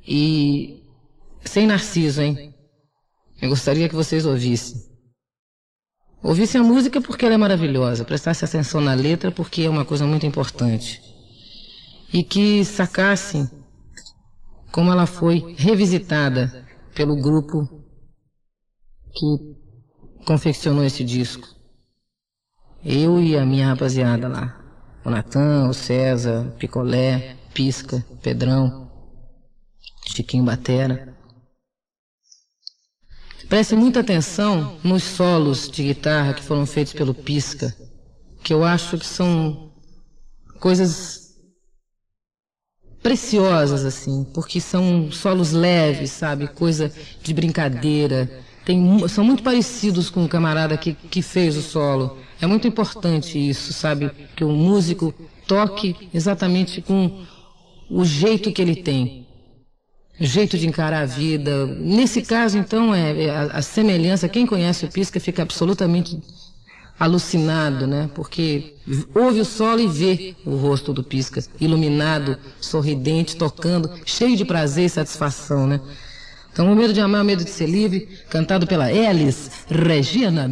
e 0.06 0.82
sem 1.44 1.66
Narciso, 1.66 2.22
hein? 2.22 2.54
Eu 3.40 3.48
gostaria 3.48 3.88
que 3.88 3.94
vocês 3.94 4.26
ouvissem. 4.26 4.80
Ouvissem 6.22 6.60
a 6.60 6.64
música 6.64 7.00
porque 7.00 7.24
ela 7.24 7.34
é 7.34 7.38
maravilhosa, 7.38 8.04
prestassem 8.04 8.46
atenção 8.46 8.80
na 8.80 8.94
letra 8.94 9.30
porque 9.30 9.62
é 9.62 9.70
uma 9.70 9.84
coisa 9.84 10.06
muito 10.06 10.24
importante. 10.24 11.02
E 12.12 12.22
que 12.22 12.64
sacassem 12.64 13.50
como 14.74 14.90
ela 14.90 15.06
foi 15.06 15.54
revisitada 15.56 16.66
pelo 16.96 17.14
grupo 17.14 17.64
que 19.12 20.24
confeccionou 20.26 20.82
esse 20.82 21.04
disco. 21.04 21.46
Eu 22.84 23.22
e 23.22 23.38
a 23.38 23.46
minha 23.46 23.68
rapaziada 23.68 24.26
lá. 24.26 24.60
O 25.04 25.10
Natan, 25.10 25.68
o 25.68 25.72
César, 25.72 26.56
Picolé, 26.58 27.36
Pisca, 27.54 28.04
Pedrão, 28.20 28.90
Chiquinho 30.08 30.42
Batera. 30.42 31.16
Preste 33.48 33.76
muita 33.76 34.00
atenção 34.00 34.76
nos 34.82 35.04
solos 35.04 35.70
de 35.70 35.84
guitarra 35.84 36.34
que 36.34 36.42
foram 36.42 36.66
feitos 36.66 36.94
pelo 36.94 37.14
Pisca, 37.14 37.72
que 38.42 38.52
eu 38.52 38.64
acho 38.64 38.98
que 38.98 39.06
são 39.06 39.72
coisas 40.58 41.23
preciosas 43.04 43.84
assim, 43.84 44.26
porque 44.32 44.58
são 44.58 45.12
solos 45.12 45.52
leves, 45.52 46.10
sabe, 46.10 46.48
coisa 46.48 46.90
de 47.22 47.34
brincadeira. 47.34 48.30
Tem, 48.64 49.06
são 49.08 49.22
muito 49.22 49.42
parecidos 49.42 50.08
com 50.08 50.24
o 50.24 50.28
camarada 50.28 50.74
que, 50.78 50.94
que 50.94 51.20
fez 51.20 51.54
o 51.54 51.60
solo. 51.60 52.16
É 52.40 52.46
muito 52.46 52.66
importante 52.66 53.38
isso, 53.38 53.74
sabe, 53.74 54.10
que 54.34 54.42
o 54.42 54.52
músico 54.52 55.14
toque 55.46 55.94
exatamente 56.14 56.80
com 56.80 57.22
o 57.90 58.06
jeito 58.06 58.50
que 58.50 58.62
ele 58.62 58.76
tem, 58.76 59.26
o 60.18 60.24
jeito 60.24 60.56
de 60.56 60.66
encarar 60.66 61.02
a 61.02 61.06
vida. 61.06 61.66
Nesse 61.66 62.22
caso, 62.22 62.56
então, 62.56 62.94
é, 62.94 63.24
é 63.24 63.30
a, 63.30 63.42
a 63.58 63.62
semelhança. 63.62 64.30
Quem 64.30 64.46
conhece 64.46 64.86
o 64.86 64.88
Pisca 64.88 65.20
fica 65.20 65.42
absolutamente 65.42 66.18
alucinado, 66.98 67.86
né? 67.86 68.08
Porque 68.14 68.74
ouve 69.14 69.40
o 69.40 69.44
solo 69.44 69.80
e 69.80 69.86
vê 69.86 70.34
o 70.44 70.56
rosto 70.56 70.92
do 70.92 71.02
Pisca, 71.02 71.42
iluminado, 71.60 72.38
sorridente, 72.60 73.36
tocando, 73.36 73.90
cheio 74.04 74.36
de 74.36 74.44
prazer 74.44 74.86
e 74.86 74.90
satisfação, 74.90 75.66
né? 75.66 75.80
Então, 76.52 76.72
o 76.72 76.76
medo 76.76 76.92
de 76.92 77.00
amar, 77.00 77.22
o 77.22 77.24
medo 77.24 77.44
de 77.44 77.50
ser 77.50 77.66
livre, 77.66 78.08
cantado 78.30 78.66
pela 78.66 78.92
Elis 78.92 79.50
Regina 79.68 80.46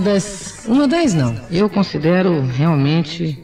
Meu. 0.00 0.14
das. 0.14 0.64
Uma 0.66 0.88
das 0.88 1.14
não. 1.14 1.36
Eu 1.50 1.68
considero 1.68 2.40
realmente 2.46 3.42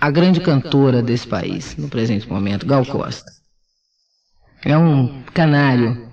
a 0.00 0.10
grande 0.10 0.40
cantora 0.40 1.02
desse 1.02 1.26
país, 1.26 1.76
no 1.76 1.88
presente 1.88 2.28
momento, 2.28 2.66
Gal 2.66 2.84
Costa. 2.84 3.30
É 4.64 4.76
um 4.76 5.22
canário. 5.32 6.06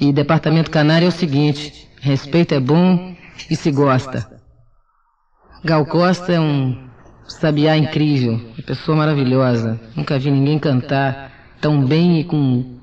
E 0.00 0.12
departamento 0.12 0.70
canário 0.70 1.06
é 1.06 1.08
o 1.08 1.12
seguinte: 1.12 1.88
respeito 2.00 2.54
é 2.54 2.60
bom 2.60 3.16
e 3.50 3.56
se 3.56 3.70
gosta. 3.70 4.28
Gal 5.64 5.84
Costa 5.86 6.32
é 6.32 6.40
um 6.40 6.88
sabiá 7.26 7.76
incrível, 7.76 8.34
uma 8.34 8.62
pessoa 8.64 8.96
maravilhosa. 8.96 9.80
Nunca 9.94 10.18
vi 10.18 10.30
ninguém 10.30 10.58
cantar 10.58 11.32
tão 11.60 11.84
bem 11.84 12.20
e 12.20 12.24
com 12.24 12.78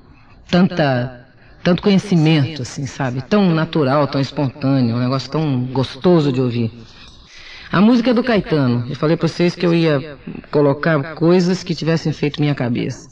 tanta 0.48 1.25
tanto 1.66 1.82
conhecimento, 1.82 2.62
assim, 2.62 2.86
sabe? 2.86 3.20
Tão 3.22 3.52
natural, 3.52 4.06
tão 4.06 4.20
espontâneo, 4.20 4.94
um 4.94 5.00
negócio 5.00 5.28
tão 5.28 5.64
gostoso 5.64 6.30
de 6.30 6.40
ouvir. 6.40 6.70
A 7.72 7.80
música 7.80 8.10
é 8.10 8.14
do 8.14 8.22
Caetano. 8.22 8.86
Eu 8.88 8.94
falei 8.94 9.16
para 9.16 9.26
vocês 9.26 9.56
que 9.56 9.66
eu 9.66 9.74
ia 9.74 10.16
colocar 10.52 11.16
coisas 11.16 11.64
que 11.64 11.74
tivessem 11.74 12.12
feito 12.12 12.40
minha 12.40 12.54
cabeça. 12.54 13.08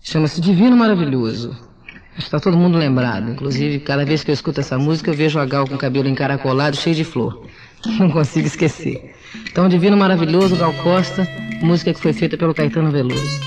Chama-se 0.00 0.40
Divino 0.40 0.76
Maravilhoso. 0.76 1.56
Está 2.18 2.40
todo 2.40 2.56
mundo 2.56 2.76
lembrado. 2.76 3.30
Inclusive, 3.30 3.78
cada 3.78 4.04
vez 4.04 4.24
que 4.24 4.32
eu 4.32 4.34
escuto 4.34 4.58
essa 4.58 4.76
música, 4.76 5.12
eu 5.12 5.14
vejo 5.14 5.38
a 5.38 5.46
Gal 5.46 5.68
com 5.68 5.76
o 5.76 5.78
cabelo 5.78 6.08
encaracolado, 6.08 6.76
cheio 6.76 6.96
de 6.96 7.04
flor. 7.04 7.46
Não 7.96 8.10
consigo 8.10 8.48
esquecer. 8.48 9.14
Então, 9.48 9.68
Divino 9.68 9.96
Maravilhoso, 9.96 10.56
Gal 10.56 10.72
Costa, 10.82 11.28
música 11.62 11.94
que 11.94 12.00
foi 12.00 12.12
feita 12.12 12.36
pelo 12.36 12.52
Caetano 12.52 12.90
Veloso. 12.90 13.40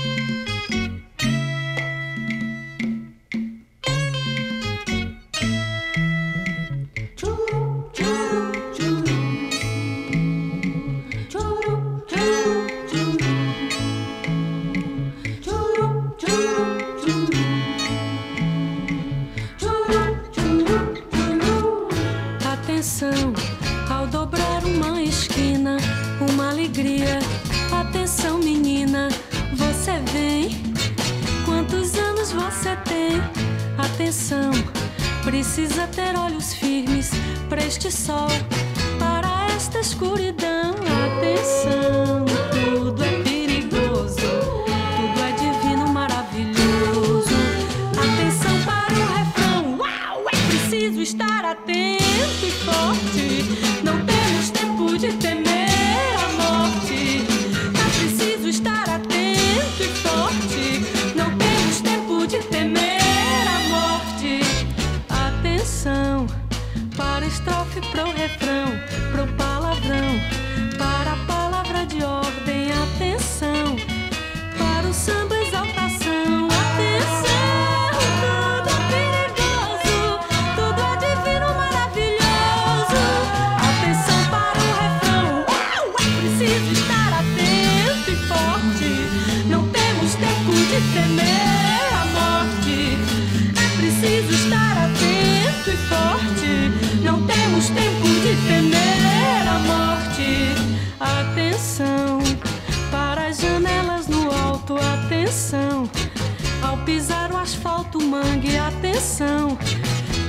Mangue. 108.16 108.56
Atenção 108.56 109.58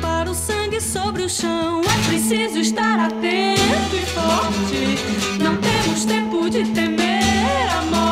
para 0.02 0.30
o 0.30 0.36
sangue 0.36 0.82
sobre 0.82 1.24
o 1.24 1.30
chão. 1.30 1.82
É 1.82 2.08
preciso 2.08 2.60
estar 2.60 3.00
atento 3.00 3.96
e 3.96 4.06
forte. 4.06 5.44
Não 5.44 5.58
temos 5.58 6.06
tempo 6.06 6.50
de 6.50 6.64
temer 6.72 7.70
a 7.72 7.82
morte. 7.84 8.07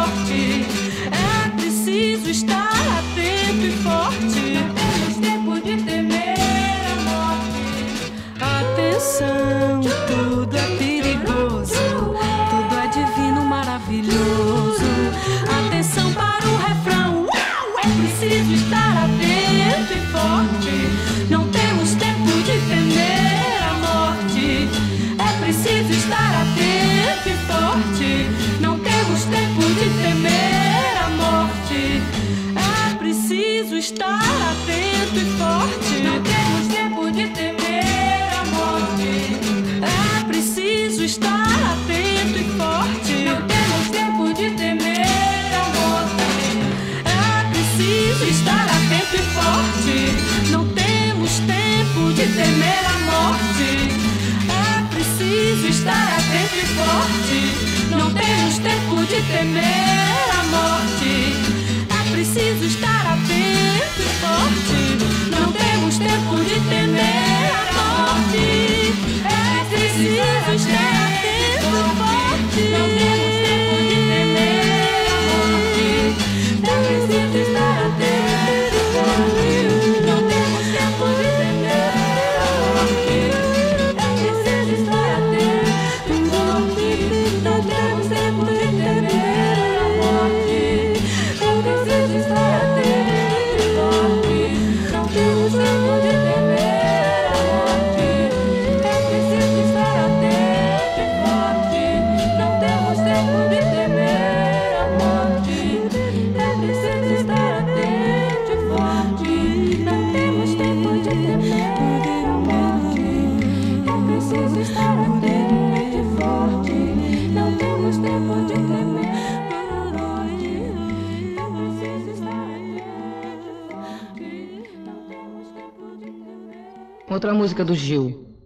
Outra 127.25 127.39
música 127.39 127.65
do 127.65 127.73
Gil, 127.73 128.37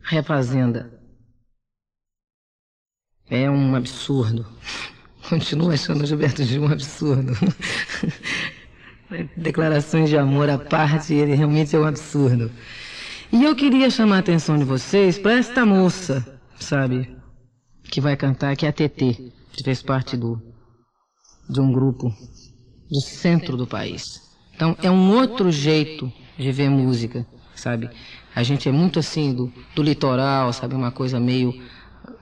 Refazenda. 0.00 0.90
É 3.28 3.50
um 3.50 3.76
absurdo. 3.76 4.46
Continuo 5.28 5.70
achando 5.70 6.02
o 6.02 6.06
Gilberto 6.06 6.42
Gil 6.42 6.62
um 6.62 6.72
absurdo. 6.72 7.34
Declarações 9.36 10.08
de 10.08 10.16
amor 10.16 10.48
à 10.48 10.56
parte, 10.56 11.12
ele 11.12 11.34
realmente 11.34 11.76
é 11.76 11.78
um 11.78 11.84
absurdo. 11.84 12.50
E 13.30 13.44
eu 13.44 13.54
queria 13.54 13.90
chamar 13.90 14.16
a 14.16 14.20
atenção 14.20 14.56
de 14.56 14.64
vocês 14.64 15.18
para 15.18 15.34
esta 15.34 15.66
moça, 15.66 16.40
sabe? 16.58 17.14
Que 17.82 18.00
vai 18.00 18.16
cantar, 18.16 18.56
que 18.56 18.64
é 18.64 18.70
a 18.70 18.72
TT, 18.72 19.30
que 19.52 19.62
fez 19.62 19.82
parte 19.82 20.16
do, 20.16 20.40
de 21.50 21.60
um 21.60 21.70
grupo 21.70 22.10
do 22.90 23.00
centro 23.02 23.58
do 23.58 23.66
país. 23.66 24.22
Então, 24.54 24.74
é 24.82 24.90
um 24.90 25.14
outro 25.14 25.52
jeito 25.52 26.10
de 26.38 26.50
ver 26.50 26.70
música, 26.70 27.26
sabe? 27.60 27.90
A 28.34 28.42
gente 28.42 28.68
é 28.68 28.72
muito 28.72 28.98
assim 28.98 29.32
do, 29.32 29.52
do 29.74 29.82
litoral, 29.82 30.52
sabe? 30.52 30.74
Uma 30.74 30.90
coisa 30.90 31.20
meio 31.20 31.54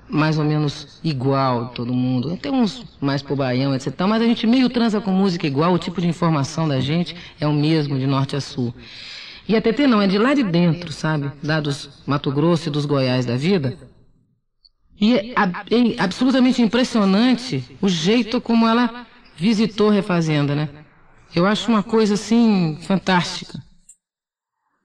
mais 0.08 0.38
ou 0.38 0.44
menos 0.44 0.98
igual 1.04 1.68
todo 1.68 1.92
mundo. 1.92 2.36
Tem 2.36 2.50
uns 2.50 2.84
mais 3.00 3.22
pro 3.22 3.36
Baião, 3.36 3.74
etc. 3.74 3.94
Mas 4.08 4.22
a 4.22 4.24
gente 4.24 4.46
meio 4.46 4.68
transa 4.68 5.00
com 5.00 5.10
música 5.10 5.46
igual, 5.46 5.72
o 5.72 5.78
tipo 5.78 6.00
de 6.00 6.08
informação 6.08 6.66
da 6.66 6.80
gente 6.80 7.14
é 7.38 7.46
o 7.46 7.52
mesmo 7.52 7.98
de 7.98 8.06
norte 8.06 8.34
a 8.34 8.40
sul. 8.40 8.74
E 9.46 9.56
a 9.56 9.62
TT 9.62 9.86
não, 9.86 10.02
é 10.02 10.06
de 10.06 10.18
lá 10.18 10.34
de 10.34 10.42
dentro, 10.42 10.92
sabe? 10.92 11.30
Lá 11.42 11.60
dos 11.60 12.02
Mato 12.06 12.30
Grosso 12.30 12.68
e 12.68 12.72
dos 12.72 12.84
Goiás 12.84 13.24
da 13.24 13.36
vida. 13.36 13.78
E 15.00 15.14
é, 15.14 15.34
é 15.34 16.02
absolutamente 16.02 16.60
impressionante 16.60 17.64
o 17.80 17.88
jeito 17.88 18.40
como 18.40 18.66
ela 18.66 19.06
visitou 19.36 19.88
Refazenda, 19.90 20.54
né? 20.54 20.68
Eu 21.34 21.46
acho 21.46 21.70
uma 21.70 21.82
coisa 21.82 22.14
assim 22.14 22.78
fantástica. 22.82 23.62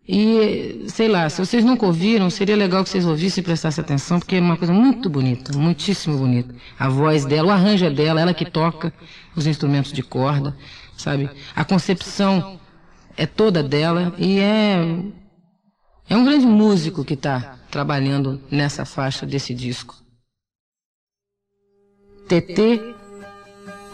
E, 0.08 0.86
sei 0.90 1.08
lá, 1.08 1.30
se 1.30 1.40
vocês 1.40 1.64
nunca 1.64 1.86
ouviram, 1.86 2.30
seria 2.30 2.58
legal 2.58 2.84
que 2.84 2.90
vocês 2.90 3.06
ouvissem 3.06 3.42
e 3.42 3.46
prestassem 3.46 3.82
atenção, 3.82 4.20
porque 4.20 4.36
é 4.36 4.40
uma 4.42 4.58
coisa 4.58 4.74
muito 4.74 5.10
bonita, 5.10 5.58
muitíssimo 5.58 6.18
bonita. 6.18 6.54
A 6.78 6.90
voz 6.90 7.24
dela, 7.24 7.48
o 7.48 7.52
arranjo 7.52 7.86
é 7.86 7.90
dela, 7.90 8.20
ela 8.20 8.34
que 8.34 8.44
toca 8.44 8.94
os 9.34 9.48
instrumentos 9.48 9.94
de 9.94 10.04
corda, 10.04 10.56
sabe? 10.98 11.30
A 11.56 11.64
concepção 11.64 12.60
é 13.16 13.26
toda 13.26 13.64
dela 13.64 14.14
e 14.18 14.40
é, 14.40 14.76
é 16.10 16.18
um 16.18 16.26
grande 16.26 16.46
músico 16.46 17.06
que 17.06 17.14
está 17.14 17.58
trabalhando 17.72 18.42
nessa 18.52 18.84
faixa 18.84 19.26
desse 19.26 19.54
disco. 19.54 19.96
TT 22.28 22.94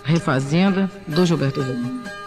Refazenda, 0.04 0.90
do 1.08 1.24
Gilberto 1.24 1.62
Gil. 1.62 2.19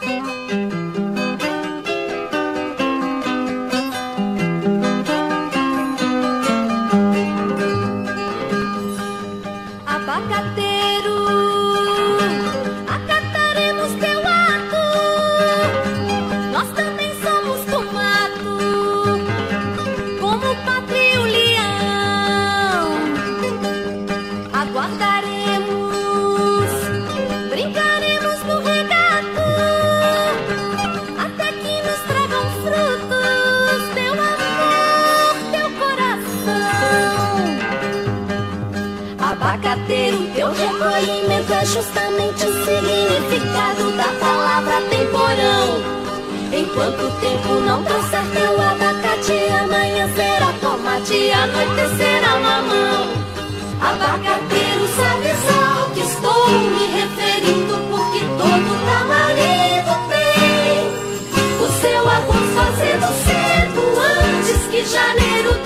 Enquanto 46.72 47.02
o 47.02 47.10
tempo 47.20 47.60
não 47.66 47.84
trouxer 47.84 48.24
teu 48.32 48.58
abacate, 48.58 49.46
amanhã 49.60 50.08
será 50.16 50.54
tomate, 50.58 51.30
anoitecerá 51.30 52.40
mamão. 52.40 53.12
Abacateiro, 53.78 54.88
sabe 54.96 55.34
só 55.44 55.90
que 55.92 56.00
estou 56.00 56.48
me 56.48 56.86
referindo, 56.86 57.76
porque 57.90 58.20
todo 58.20 58.70
tamarindo 58.86 59.94
tem 60.08 60.88
o 61.60 61.68
seu 61.78 62.08
agosto 62.08 62.54
fazendo 62.56 63.06
cedo, 63.26 63.82
antes 64.00 64.66
que 64.70 64.86
janeiro 64.86 65.61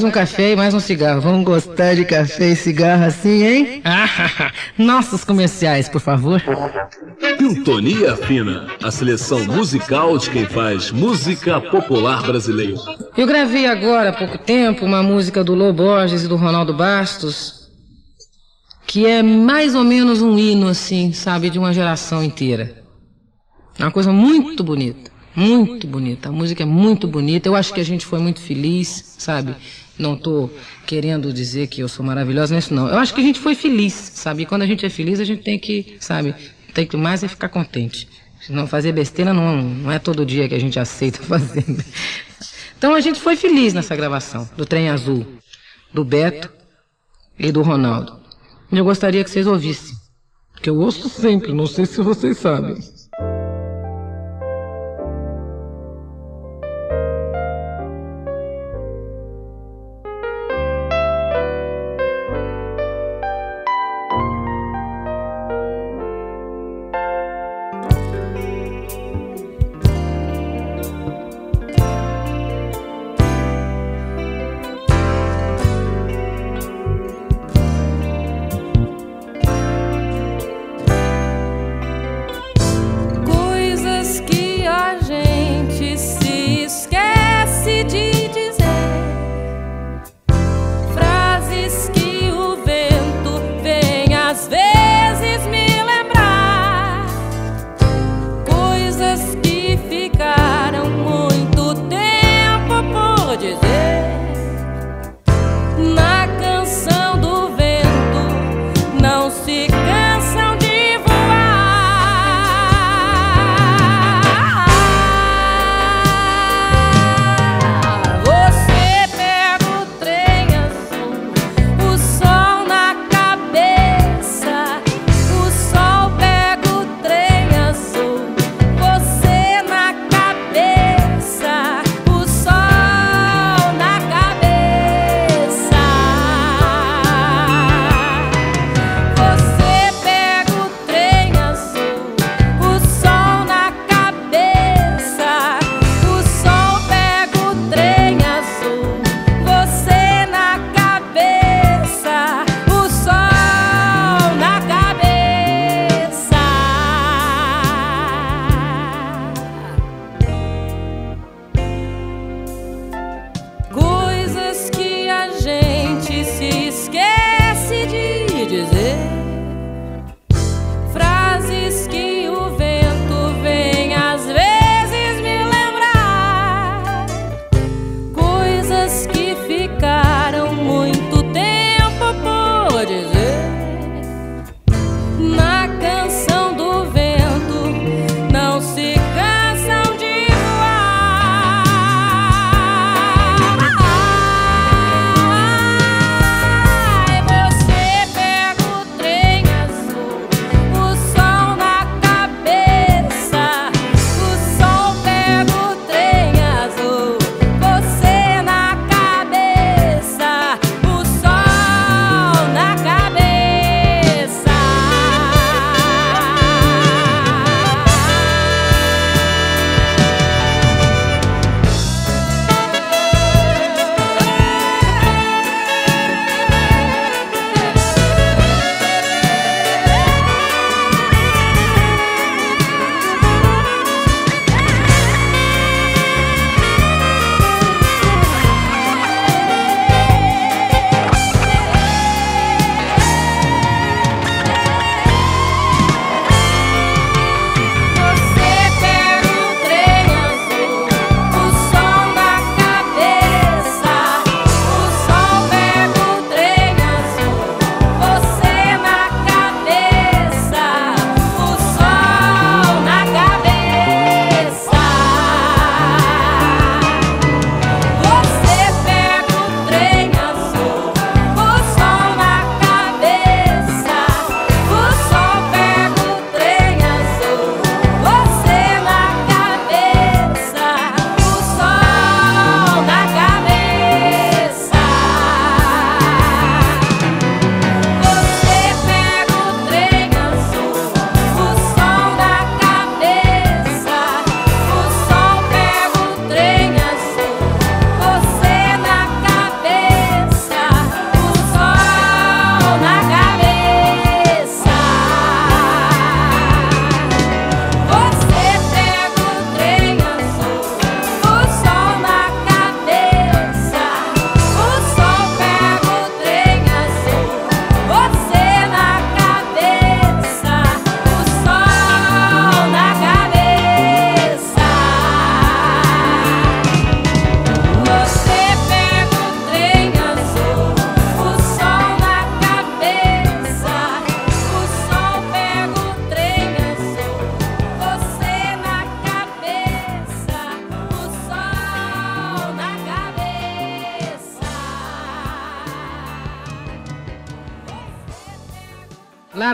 mais 0.00 0.04
um 0.04 0.10
café 0.10 0.52
e 0.52 0.56
mais 0.56 0.72
um 0.72 0.80
cigarro. 0.80 1.20
Vamos 1.20 1.44
gostar 1.44 1.94
de 1.94 2.06
café 2.06 2.52
e 2.52 2.56
cigarro 2.56 3.04
assim, 3.04 3.44
hein? 3.44 3.82
Nossos 4.78 5.24
comerciais, 5.24 5.90
por 5.90 6.00
favor. 6.00 6.42
Sintonia 7.38 8.16
Fina, 8.16 8.66
a 8.82 8.90
seleção 8.90 9.44
musical 9.44 10.16
de 10.16 10.30
quem 10.30 10.46
faz 10.46 10.90
música 10.90 11.60
popular 11.60 12.22
brasileira. 12.22 12.76
Eu 13.14 13.26
gravei 13.26 13.66
agora 13.66 14.08
há 14.08 14.12
pouco 14.14 14.38
tempo 14.38 14.86
uma 14.86 15.02
música 15.02 15.44
do 15.44 15.54
Lô 15.54 15.70
Borges 15.70 16.24
e 16.24 16.28
do 16.28 16.36
Ronaldo 16.36 16.72
Bastos, 16.72 17.68
que 18.86 19.06
é 19.06 19.22
mais 19.22 19.74
ou 19.74 19.84
menos 19.84 20.22
um 20.22 20.38
hino, 20.38 20.68
assim, 20.68 21.12
sabe, 21.12 21.50
de 21.50 21.58
uma 21.58 21.74
geração 21.74 22.24
inteira. 22.24 22.82
É 23.78 23.84
uma 23.84 23.92
coisa 23.92 24.10
muito 24.10 24.64
bonita, 24.64 25.10
muito 25.36 25.86
bonita. 25.86 26.30
A 26.30 26.32
música 26.32 26.62
é 26.62 26.66
muito 26.66 27.06
bonita. 27.06 27.48
Eu 27.50 27.54
acho 27.54 27.74
que 27.74 27.80
a 27.80 27.84
gente 27.84 28.06
foi 28.06 28.18
muito 28.18 28.40
feliz, 28.40 29.14
sabe? 29.18 29.54
Não 30.00 30.14
estou 30.14 30.50
querendo 30.86 31.32
dizer 31.32 31.66
que 31.66 31.82
eu 31.82 31.88
sou 31.88 32.04
maravilhosa 32.04 32.54
nisso, 32.54 32.72
não. 32.72 32.88
Eu 32.88 32.98
acho 32.98 33.14
que 33.14 33.20
a 33.20 33.24
gente 33.24 33.38
foi 33.38 33.54
feliz, 33.54 33.92
sabe? 33.92 34.42
E 34.42 34.46
quando 34.46 34.62
a 34.62 34.66
gente 34.66 34.84
é 34.86 34.88
feliz, 34.88 35.20
a 35.20 35.24
gente 35.24 35.42
tem 35.42 35.58
que, 35.58 35.96
sabe, 36.00 36.34
tem 36.72 36.86
que 36.86 36.96
mais 36.96 37.22
é 37.22 37.28
ficar 37.28 37.50
contente. 37.50 38.08
Não 38.48 38.66
fazer 38.66 38.92
besteira 38.92 39.34
não, 39.34 39.60
não 39.60 39.92
é 39.92 39.98
todo 39.98 40.24
dia 40.24 40.48
que 40.48 40.54
a 40.54 40.58
gente 40.58 40.78
aceita 40.80 41.20
fazer. 41.22 41.64
Então 42.78 42.94
a 42.94 43.00
gente 43.00 43.20
foi 43.20 43.36
feliz 43.36 43.74
nessa 43.74 43.94
gravação 43.94 44.48
do 44.56 44.64
Trem 44.64 44.88
Azul, 44.88 45.26
do 45.92 46.02
Beto 46.02 46.50
e 47.38 47.52
do 47.52 47.60
Ronaldo. 47.60 48.18
Eu 48.72 48.84
gostaria 48.84 49.22
que 49.22 49.30
vocês 49.30 49.46
ouvissem. 49.46 49.94
Que 50.62 50.70
eu 50.70 50.76
ouço 50.76 51.08
sempre, 51.08 51.52
não 51.52 51.66
sei 51.66 51.84
se 51.84 52.00
vocês 52.00 52.38
sabem. 52.38 52.78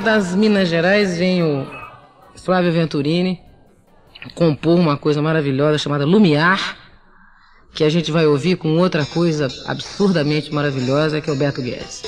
Das 0.07 0.37
Minas 0.37 0.69
Gerais 0.69 1.19
vem 1.19 1.43
o 1.43 1.67
Flávio 2.37 2.71
Venturini 2.71 3.41
compor 4.37 4.79
uma 4.79 4.97
coisa 4.97 5.21
maravilhosa 5.21 5.79
chamada 5.79 6.07
Lumiar, 6.07 6.77
que 7.75 7.83
a 7.83 7.89
gente 7.89 8.13
vai 8.13 8.25
ouvir 8.25 8.55
com 8.55 8.79
outra 8.79 9.05
coisa 9.05 9.49
absurdamente 9.67 10.55
maravilhosa 10.55 11.21
que 11.21 11.29
é 11.29 11.33
o 11.33 11.37
Beto 11.37 11.61
Guedes. 11.61 12.05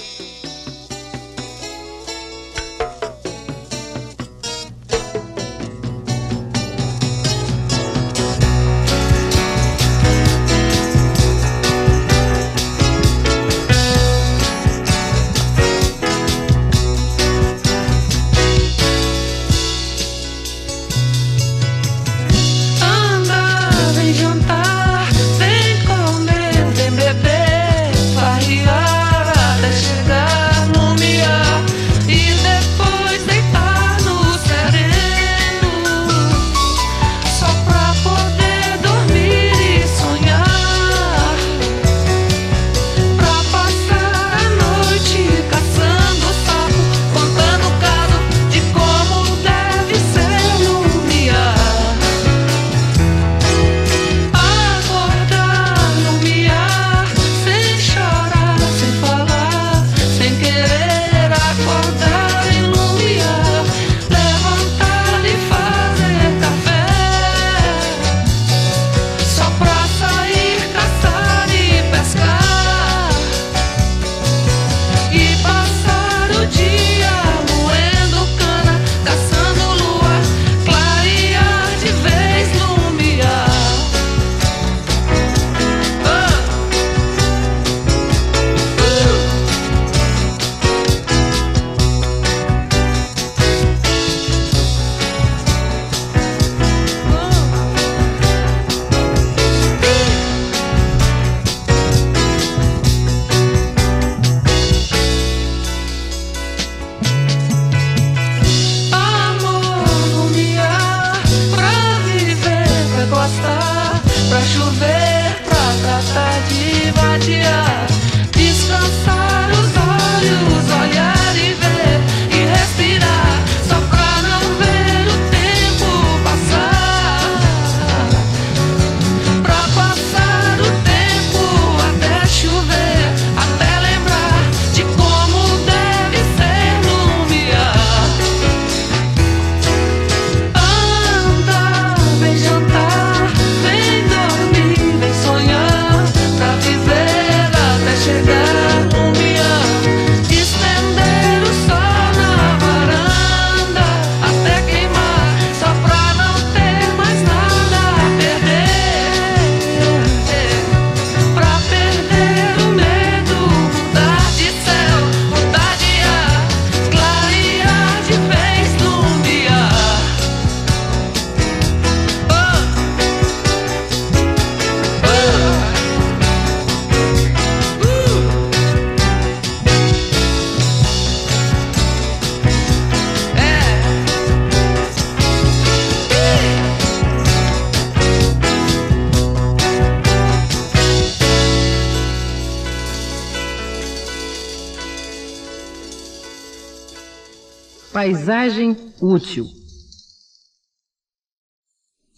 Paisagem 198.48 198.76
útil. 198.98 199.46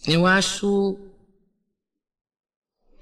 Eu 0.07 0.25
acho. 0.25 0.97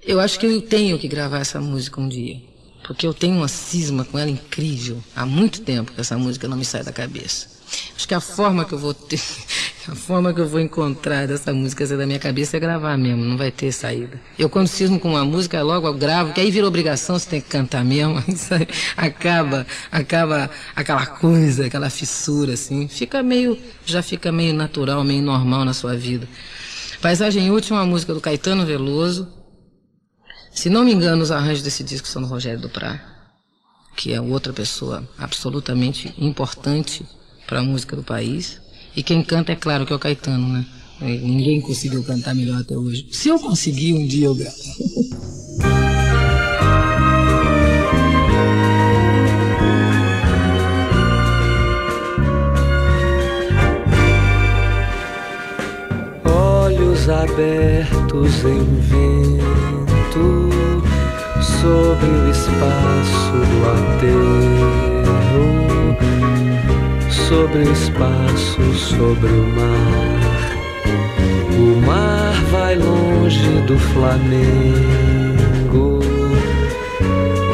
Eu 0.02 0.18
acho 0.18 0.40
que 0.40 0.46
eu 0.46 0.62
tenho 0.62 0.98
que 0.98 1.06
gravar 1.06 1.38
essa 1.38 1.60
música 1.60 2.00
um 2.00 2.08
dia. 2.08 2.42
Porque 2.82 3.06
eu 3.06 3.14
tenho 3.14 3.36
uma 3.36 3.46
cisma 3.46 4.04
com 4.04 4.18
ela 4.18 4.30
incrível. 4.30 5.00
Há 5.14 5.24
muito 5.24 5.60
tempo 5.62 5.92
que 5.92 6.00
essa 6.00 6.18
música 6.18 6.48
não 6.48 6.56
me 6.56 6.64
sai 6.64 6.82
da 6.82 6.92
cabeça. 6.92 7.48
Acho 7.94 8.08
que 8.08 8.14
a 8.14 8.20
forma 8.20 8.64
que 8.64 8.72
eu 8.72 8.78
vou 8.78 8.94
ter. 8.94 9.20
A 9.90 9.94
forma 9.96 10.32
que 10.32 10.40
eu 10.40 10.46
vou 10.46 10.60
encontrar 10.60 11.26
dessa 11.26 11.52
música 11.52 11.84
sair 11.84 11.98
da 11.98 12.06
minha 12.06 12.20
cabeça 12.20 12.56
é 12.56 12.60
gravar 12.60 12.96
mesmo, 12.96 13.24
não 13.24 13.36
vai 13.36 13.50
ter 13.50 13.72
saída. 13.72 14.20
Eu 14.38 14.48
quando 14.48 14.68
cismo 14.68 15.00
com 15.00 15.08
uma 15.08 15.24
música, 15.24 15.60
logo 15.64 15.84
eu 15.84 15.94
gravo, 15.94 16.32
que 16.32 16.40
aí 16.40 16.48
vira 16.48 16.64
obrigação, 16.64 17.18
você 17.18 17.28
tem 17.28 17.40
que 17.40 17.48
cantar 17.48 17.84
mesmo, 17.84 18.14
acaba, 18.96 19.66
acaba 19.90 20.48
aquela 20.76 21.04
coisa, 21.06 21.66
aquela 21.66 21.90
fissura, 21.90 22.52
assim. 22.52 22.86
Fica 22.86 23.20
meio, 23.20 23.58
já 23.84 24.00
fica 24.00 24.30
meio 24.30 24.54
natural, 24.54 25.02
meio 25.02 25.22
normal 25.22 25.64
na 25.64 25.74
sua 25.74 25.96
vida. 25.96 26.28
Paisagem 27.02 27.50
Útil 27.50 27.74
é 27.74 27.80
uma 27.80 27.86
música 27.86 28.14
do 28.14 28.20
Caetano 28.20 28.64
Veloso. 28.64 29.26
Se 30.52 30.70
não 30.70 30.84
me 30.84 30.92
engano, 30.92 31.20
os 31.20 31.32
arranjos 31.32 31.64
desse 31.64 31.82
disco 31.82 32.06
são 32.06 32.22
do 32.22 32.28
Rogério 32.28 32.60
Duprá, 32.60 33.00
que 33.96 34.12
é 34.12 34.20
outra 34.20 34.52
pessoa 34.52 35.02
absolutamente 35.18 36.14
importante 36.16 37.04
para 37.44 37.58
a 37.58 37.64
música 37.64 37.96
do 37.96 38.04
país. 38.04 38.69
E 38.96 39.02
quem 39.02 39.22
canta, 39.22 39.52
é 39.52 39.56
claro, 39.56 39.86
que 39.86 39.92
é 39.92 39.96
o 39.96 39.98
Caetano, 39.98 40.48
né? 40.48 40.66
E 41.02 41.18
Ninguém 41.18 41.60
conseguiu 41.60 42.02
cantar 42.04 42.34
melhor 42.34 42.60
até 42.60 42.76
hoje. 42.76 43.06
Se 43.10 43.28
eu 43.28 43.38
conseguir, 43.38 43.94
um 43.94 44.06
dia 44.06 44.26
eu 44.26 44.34
gravo. 44.34 44.56
olhos 57.00 57.08
abertos 57.08 58.44
em 58.44 58.64
vento 58.90 60.50
sobre 61.60 62.08
o 62.08 62.30
espaço 62.30 63.32
do 63.32 63.58
aterro, 63.70 64.79
sobre 67.30 67.58
o 67.60 67.72
espaço, 67.72 68.74
sobre 68.74 69.28
o 69.28 69.46
mar. 69.54 70.20
O 71.56 71.80
mar 71.86 72.34
vai 72.50 72.74
longe 72.74 73.48
do 73.68 73.78
Flamengo, 73.78 74.80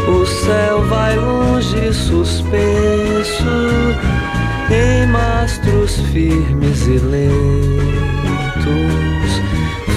o 0.08 0.24
céu 0.24 0.80
vai 0.84 1.14
longe 1.16 1.92
suspenso 1.92 3.44
em 4.70 5.06
mastros 5.08 6.00
firmes 6.10 6.86
e 6.86 6.96
lentos, 6.96 7.42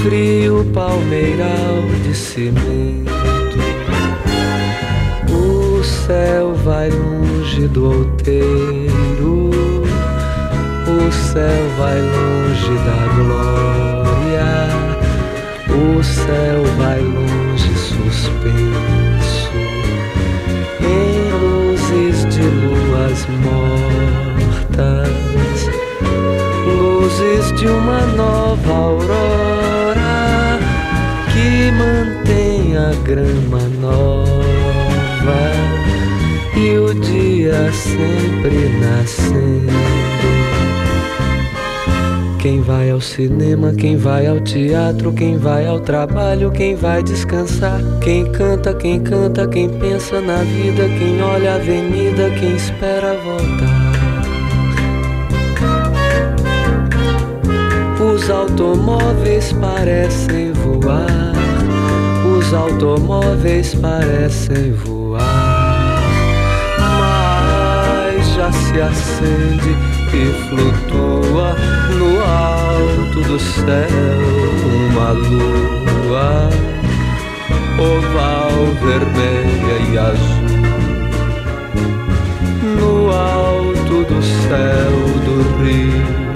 frio 0.04 0.66
palmeiral 0.74 1.84
de 2.04 2.14
cimento. 2.14 3.10
O 5.32 5.82
céu 5.84 6.54
vai 6.66 6.90
longe 6.90 7.66
do 7.70 7.86
outeiro, 7.86 8.79
céu 11.32 11.64
vai 11.78 12.02
longe 12.02 12.76
da 12.86 13.02
glória, 13.14 14.52
o 15.70 16.04
céu 16.04 16.64
vai 16.78 17.00
longe 17.02 17.72
suspenso 17.76 19.52
em 20.82 21.30
luzes 21.40 22.26
de 22.34 22.42
luas 22.42 23.28
mortas, 23.46 25.10
luzes 26.66 27.52
de 27.60 27.68
uma 27.68 28.02
nova 28.16 28.74
aurora 28.74 30.58
que 31.32 31.72
mantém 31.74 32.76
a 32.76 32.92
grama 33.04 33.62
nova 33.80 35.42
e 36.58 36.76
o 36.76 36.92
dia 36.96 37.72
sempre 37.72 38.70
nascendo. 38.80 39.89
Quem 42.50 42.62
vai 42.62 42.89
ao 42.89 43.00
cinema, 43.00 43.72
quem 43.74 43.95
vai 43.95 44.26
ao 44.26 44.39
teatro, 44.39 45.14
quem 45.14 45.38
vai 45.38 45.68
ao 45.68 45.80
trabalho, 45.80 46.50
quem 46.50 46.76
vai 46.76 47.04
descansar, 47.04 47.80
quem 48.02 48.26
canta, 48.32 48.74
quem 48.74 49.00
canta, 49.02 49.47
quem 49.47 49.70
pensa 49.70 50.20
na 50.20 50.38
vida, 50.38 50.89
quem 50.97 51.22
olha 51.22 51.52
a 51.52 51.56
avenida, 51.58 52.32
quem 52.39 52.56
espera 52.56 53.16
voltar. 53.24 53.93
Os 58.04 58.28
automóveis 58.32 59.54
parecem 59.54 60.52
voar, 60.54 61.34
os 62.36 62.52
automóveis 62.52 63.76
parecem 63.76 64.72
voar, 64.72 66.02
mas 66.80 68.28
já 68.34 68.52
se 68.52 68.82
acende 68.82 69.89
e 70.14 70.34
flutua 70.49 71.55
no 71.97 72.20
alto 72.22 73.22
do 73.22 73.39
céu 73.39 74.39
uma 74.89 75.12
lua 75.12 76.49
oval, 77.80 78.51
vermelha 78.82 79.78
e 79.91 79.97
azul. 79.97 80.49
No 82.80 83.12
alto 83.12 84.03
do 84.03 84.22
céu 84.22 84.95
do 85.26 85.64
rio, 85.64 86.29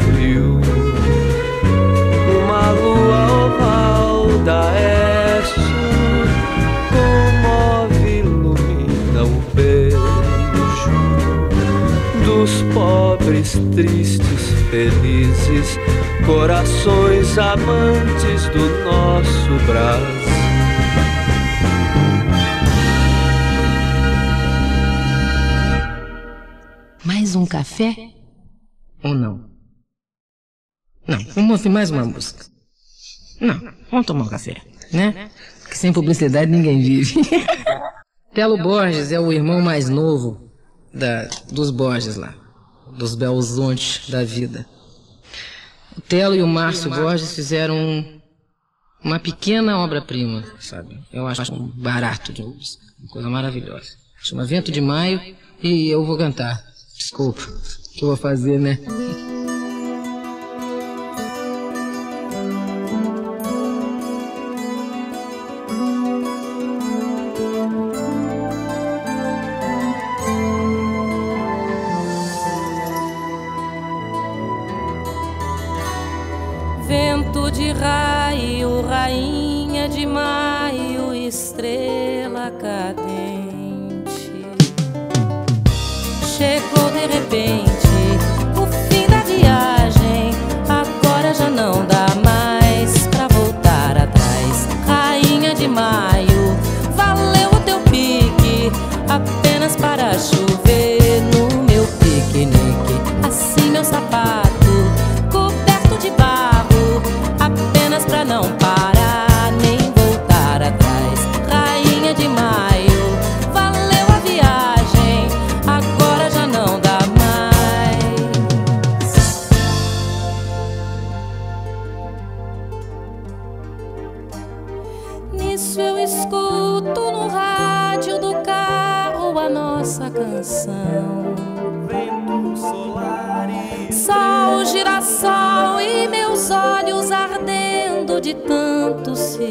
felizes, 14.73 15.77
corações 16.25 17.37
amantes 17.37 18.49
do 18.49 18.83
nosso 18.83 19.65
Brasil. 19.67 20.33
Mais 27.05 27.35
um 27.35 27.45
café? 27.45 27.95
Ou 29.03 29.13
não? 29.13 29.47
Não, 31.07 31.19
vamos 31.35 31.51
ouvir 31.51 31.69
mais 31.69 31.91
uma 31.91 32.03
música. 32.03 32.43
Não, 33.39 33.71
vamos 33.91 34.07
tomar 34.07 34.23
um 34.23 34.29
café, 34.29 34.59
né? 34.91 35.29
Que 35.69 35.77
sem 35.77 35.93
publicidade 35.93 36.49
ninguém 36.49 36.81
vive. 36.81 37.21
Telo 38.33 38.57
Borges 38.57 39.11
é 39.11 39.19
o 39.19 39.31
irmão 39.31 39.61
mais 39.61 39.87
novo 39.87 40.51
da, 40.91 41.27
dos 41.51 41.69
Borges 41.69 42.15
lá, 42.15 42.33
dos 42.97 43.15
Belzontes 43.15 44.09
da 44.09 44.23
vida. 44.23 44.65
O 45.97 46.01
Telo 46.01 46.35
e 46.35 46.41
o 46.41 46.47
Márcio 46.47 46.89
Borges 46.89 47.33
fizeram 47.33 47.75
um- 47.75 48.21
uma 49.03 49.19
pequena 49.19 49.77
obra-prima, 49.79 50.43
sabe? 50.59 50.99
Eu 51.11 51.27
acho 51.27 51.53
um 51.53 51.67
barato 51.67 52.31
de 52.33 52.41
uma 52.41 52.55
coisa 53.09 53.29
maravilhosa. 53.29 53.89
Chama 54.21 54.45
Vento 54.45 54.71
de 54.71 54.79
Maio 54.81 55.19
e 55.61 55.89
eu 55.89 56.05
vou 56.05 56.17
cantar. 56.17 56.63
Desculpa, 56.97 57.41
o 57.41 57.91
que 57.93 58.03
eu 58.03 58.07
vou 58.07 58.17
fazer, 58.17 58.59
né? 58.59 58.79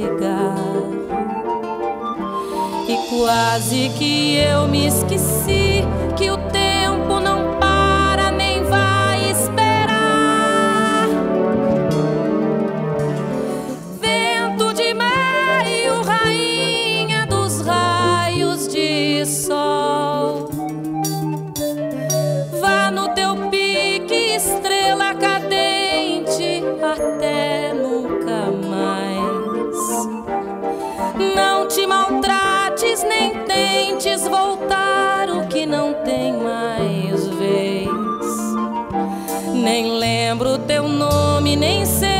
Cigarro. 0.02 1.06
E 2.88 2.96
quase 3.08 3.90
que 3.98 4.36
eu 4.36 4.66
me 4.66 4.86
esqueci 4.86 5.61
Nem 39.82 39.98
lembro 39.98 40.58
teu 40.58 40.86
nome, 40.86 41.56
nem 41.56 41.84
sei, 41.84 42.11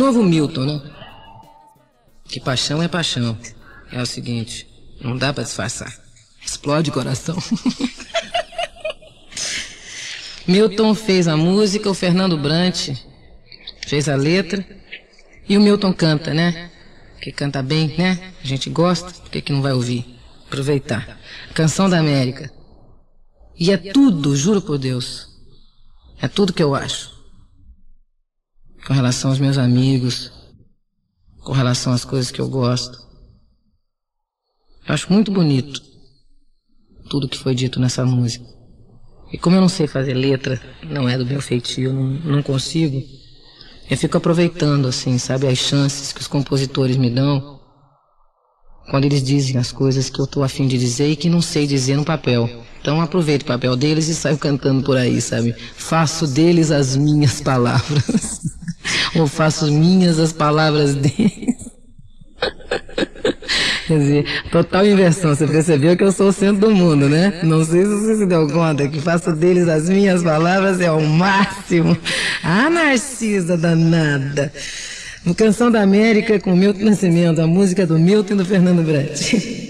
novo 0.00 0.22
Milton, 0.22 0.64
né? 0.64 0.80
Que 2.24 2.40
paixão 2.40 2.82
é 2.82 2.88
paixão. 2.88 3.36
É 3.92 4.00
o 4.00 4.06
seguinte, 4.06 4.66
não 4.98 5.14
dá 5.14 5.30
pra 5.30 5.44
disfarçar. 5.44 5.94
Explode 6.44 6.90
coração. 6.90 7.36
Milton 10.48 10.94
fez 10.94 11.28
a 11.28 11.36
música, 11.36 11.90
o 11.90 11.94
Fernando 11.94 12.38
Brant 12.38 12.96
fez 13.86 14.08
a 14.08 14.16
letra 14.16 14.66
e 15.46 15.58
o 15.58 15.60
Milton 15.60 15.92
canta, 15.92 16.32
né? 16.32 16.70
Que 17.20 17.30
canta 17.30 17.62
bem, 17.62 17.94
né? 17.98 18.32
A 18.42 18.46
gente 18.46 18.70
gosta, 18.70 19.12
por 19.12 19.30
que 19.30 19.52
não 19.52 19.60
vai 19.60 19.74
ouvir? 19.74 20.18
Aproveitar. 20.46 21.20
Canção 21.52 21.90
da 21.90 21.98
América. 21.98 22.50
E 23.54 23.70
é 23.70 23.76
tudo, 23.76 24.34
juro 24.34 24.62
por 24.62 24.78
Deus. 24.78 25.28
É 26.22 26.26
tudo 26.26 26.54
que 26.54 26.62
eu 26.62 26.74
acho. 26.74 27.19
Com 28.90 28.94
relação 28.94 29.30
aos 29.30 29.38
meus 29.38 29.56
amigos, 29.56 30.32
com 31.44 31.52
relação 31.52 31.92
às 31.92 32.04
coisas 32.04 32.32
que 32.32 32.40
eu 32.40 32.48
gosto. 32.48 32.98
Eu 34.84 34.92
acho 34.92 35.12
muito 35.12 35.30
bonito 35.30 35.80
tudo 37.08 37.28
que 37.28 37.38
foi 37.38 37.54
dito 37.54 37.78
nessa 37.78 38.04
música. 38.04 38.44
E 39.32 39.38
como 39.38 39.54
eu 39.54 39.60
não 39.60 39.68
sei 39.68 39.86
fazer 39.86 40.14
letra, 40.14 40.60
não 40.82 41.08
é 41.08 41.16
do 41.16 41.24
meu 41.24 41.40
feitio, 41.40 41.92
não, 41.92 42.02
não 42.02 42.42
consigo, 42.42 43.00
eu 43.88 43.96
fico 43.96 44.16
aproveitando, 44.16 44.88
assim, 44.88 45.18
sabe, 45.18 45.46
as 45.46 45.58
chances 45.58 46.12
que 46.12 46.20
os 46.20 46.26
compositores 46.26 46.96
me 46.96 47.10
dão 47.10 47.59
quando 48.90 49.04
eles 49.04 49.22
dizem 49.22 49.56
as 49.56 49.70
coisas 49.70 50.10
que 50.10 50.20
eu 50.20 50.26
tô 50.26 50.42
afim 50.42 50.66
de 50.66 50.76
dizer 50.76 51.08
e 51.08 51.16
que 51.16 51.30
não 51.30 51.40
sei 51.40 51.66
dizer 51.66 51.96
no 51.96 52.04
papel. 52.04 52.50
Então 52.80 53.00
aproveito 53.00 53.42
o 53.42 53.46
papel 53.46 53.76
deles 53.76 54.08
e 54.08 54.14
saio 54.14 54.36
cantando 54.36 54.82
por 54.82 54.96
aí, 54.96 55.20
sabe? 55.20 55.54
Faço 55.76 56.26
deles 56.26 56.72
as 56.72 56.96
minhas 56.96 57.40
palavras. 57.40 58.40
Ou 59.14 59.26
faço 59.26 59.70
minhas 59.70 60.18
as 60.18 60.32
palavras 60.32 60.94
deles. 60.94 61.70
Quer 63.86 63.98
dizer, 63.98 64.24
total 64.50 64.86
inversão. 64.86 65.34
Você 65.34 65.46
percebeu 65.46 65.96
que 65.96 66.04
eu 66.04 66.12
sou 66.12 66.28
o 66.28 66.32
centro 66.32 66.68
do 66.68 66.74
mundo, 66.74 67.08
né? 67.08 67.40
Não 67.42 67.64
sei 67.64 67.84
se 67.84 67.88
você 67.88 68.16
se 68.18 68.26
deu 68.26 68.48
conta 68.48 68.88
que 68.88 69.00
faço 69.00 69.32
deles 69.32 69.68
as 69.68 69.88
minhas 69.88 70.22
palavras 70.22 70.80
é 70.80 70.90
o 70.90 71.00
máximo. 71.06 71.96
Ah, 72.42 72.70
Narcisa 72.70 73.56
danada. 73.56 74.52
No 75.24 75.34
Canção 75.34 75.70
da 75.70 75.82
América 75.82 76.40
com 76.40 76.56
Milton 76.56 76.84
Nascimento, 76.84 77.40
a 77.40 77.46
música 77.46 77.86
do 77.86 77.98
Milton 77.98 78.34
e 78.34 78.36
do 78.38 78.44
Fernando 78.44 78.82
Brant. 78.82 79.34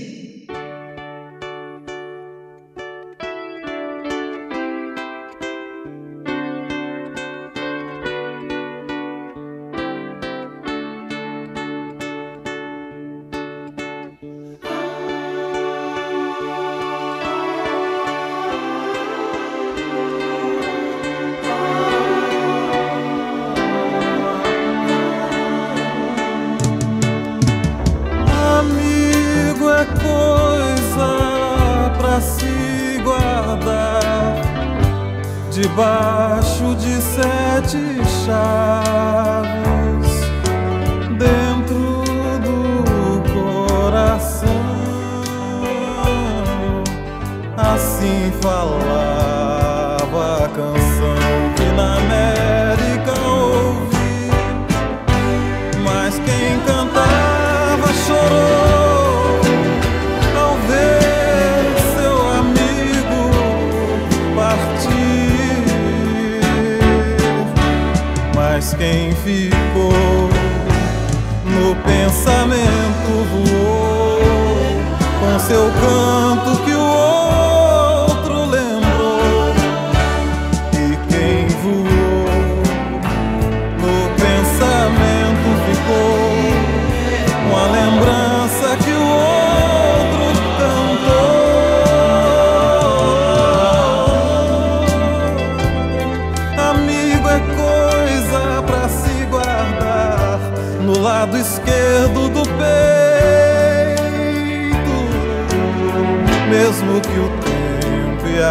sempre 108.20 108.44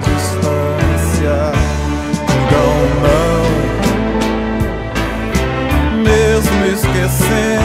distância. 0.00 1.52
Digam 2.26 2.74
não, 3.02 3.42
mesmo 6.02 6.60
esquecendo. 6.66 7.59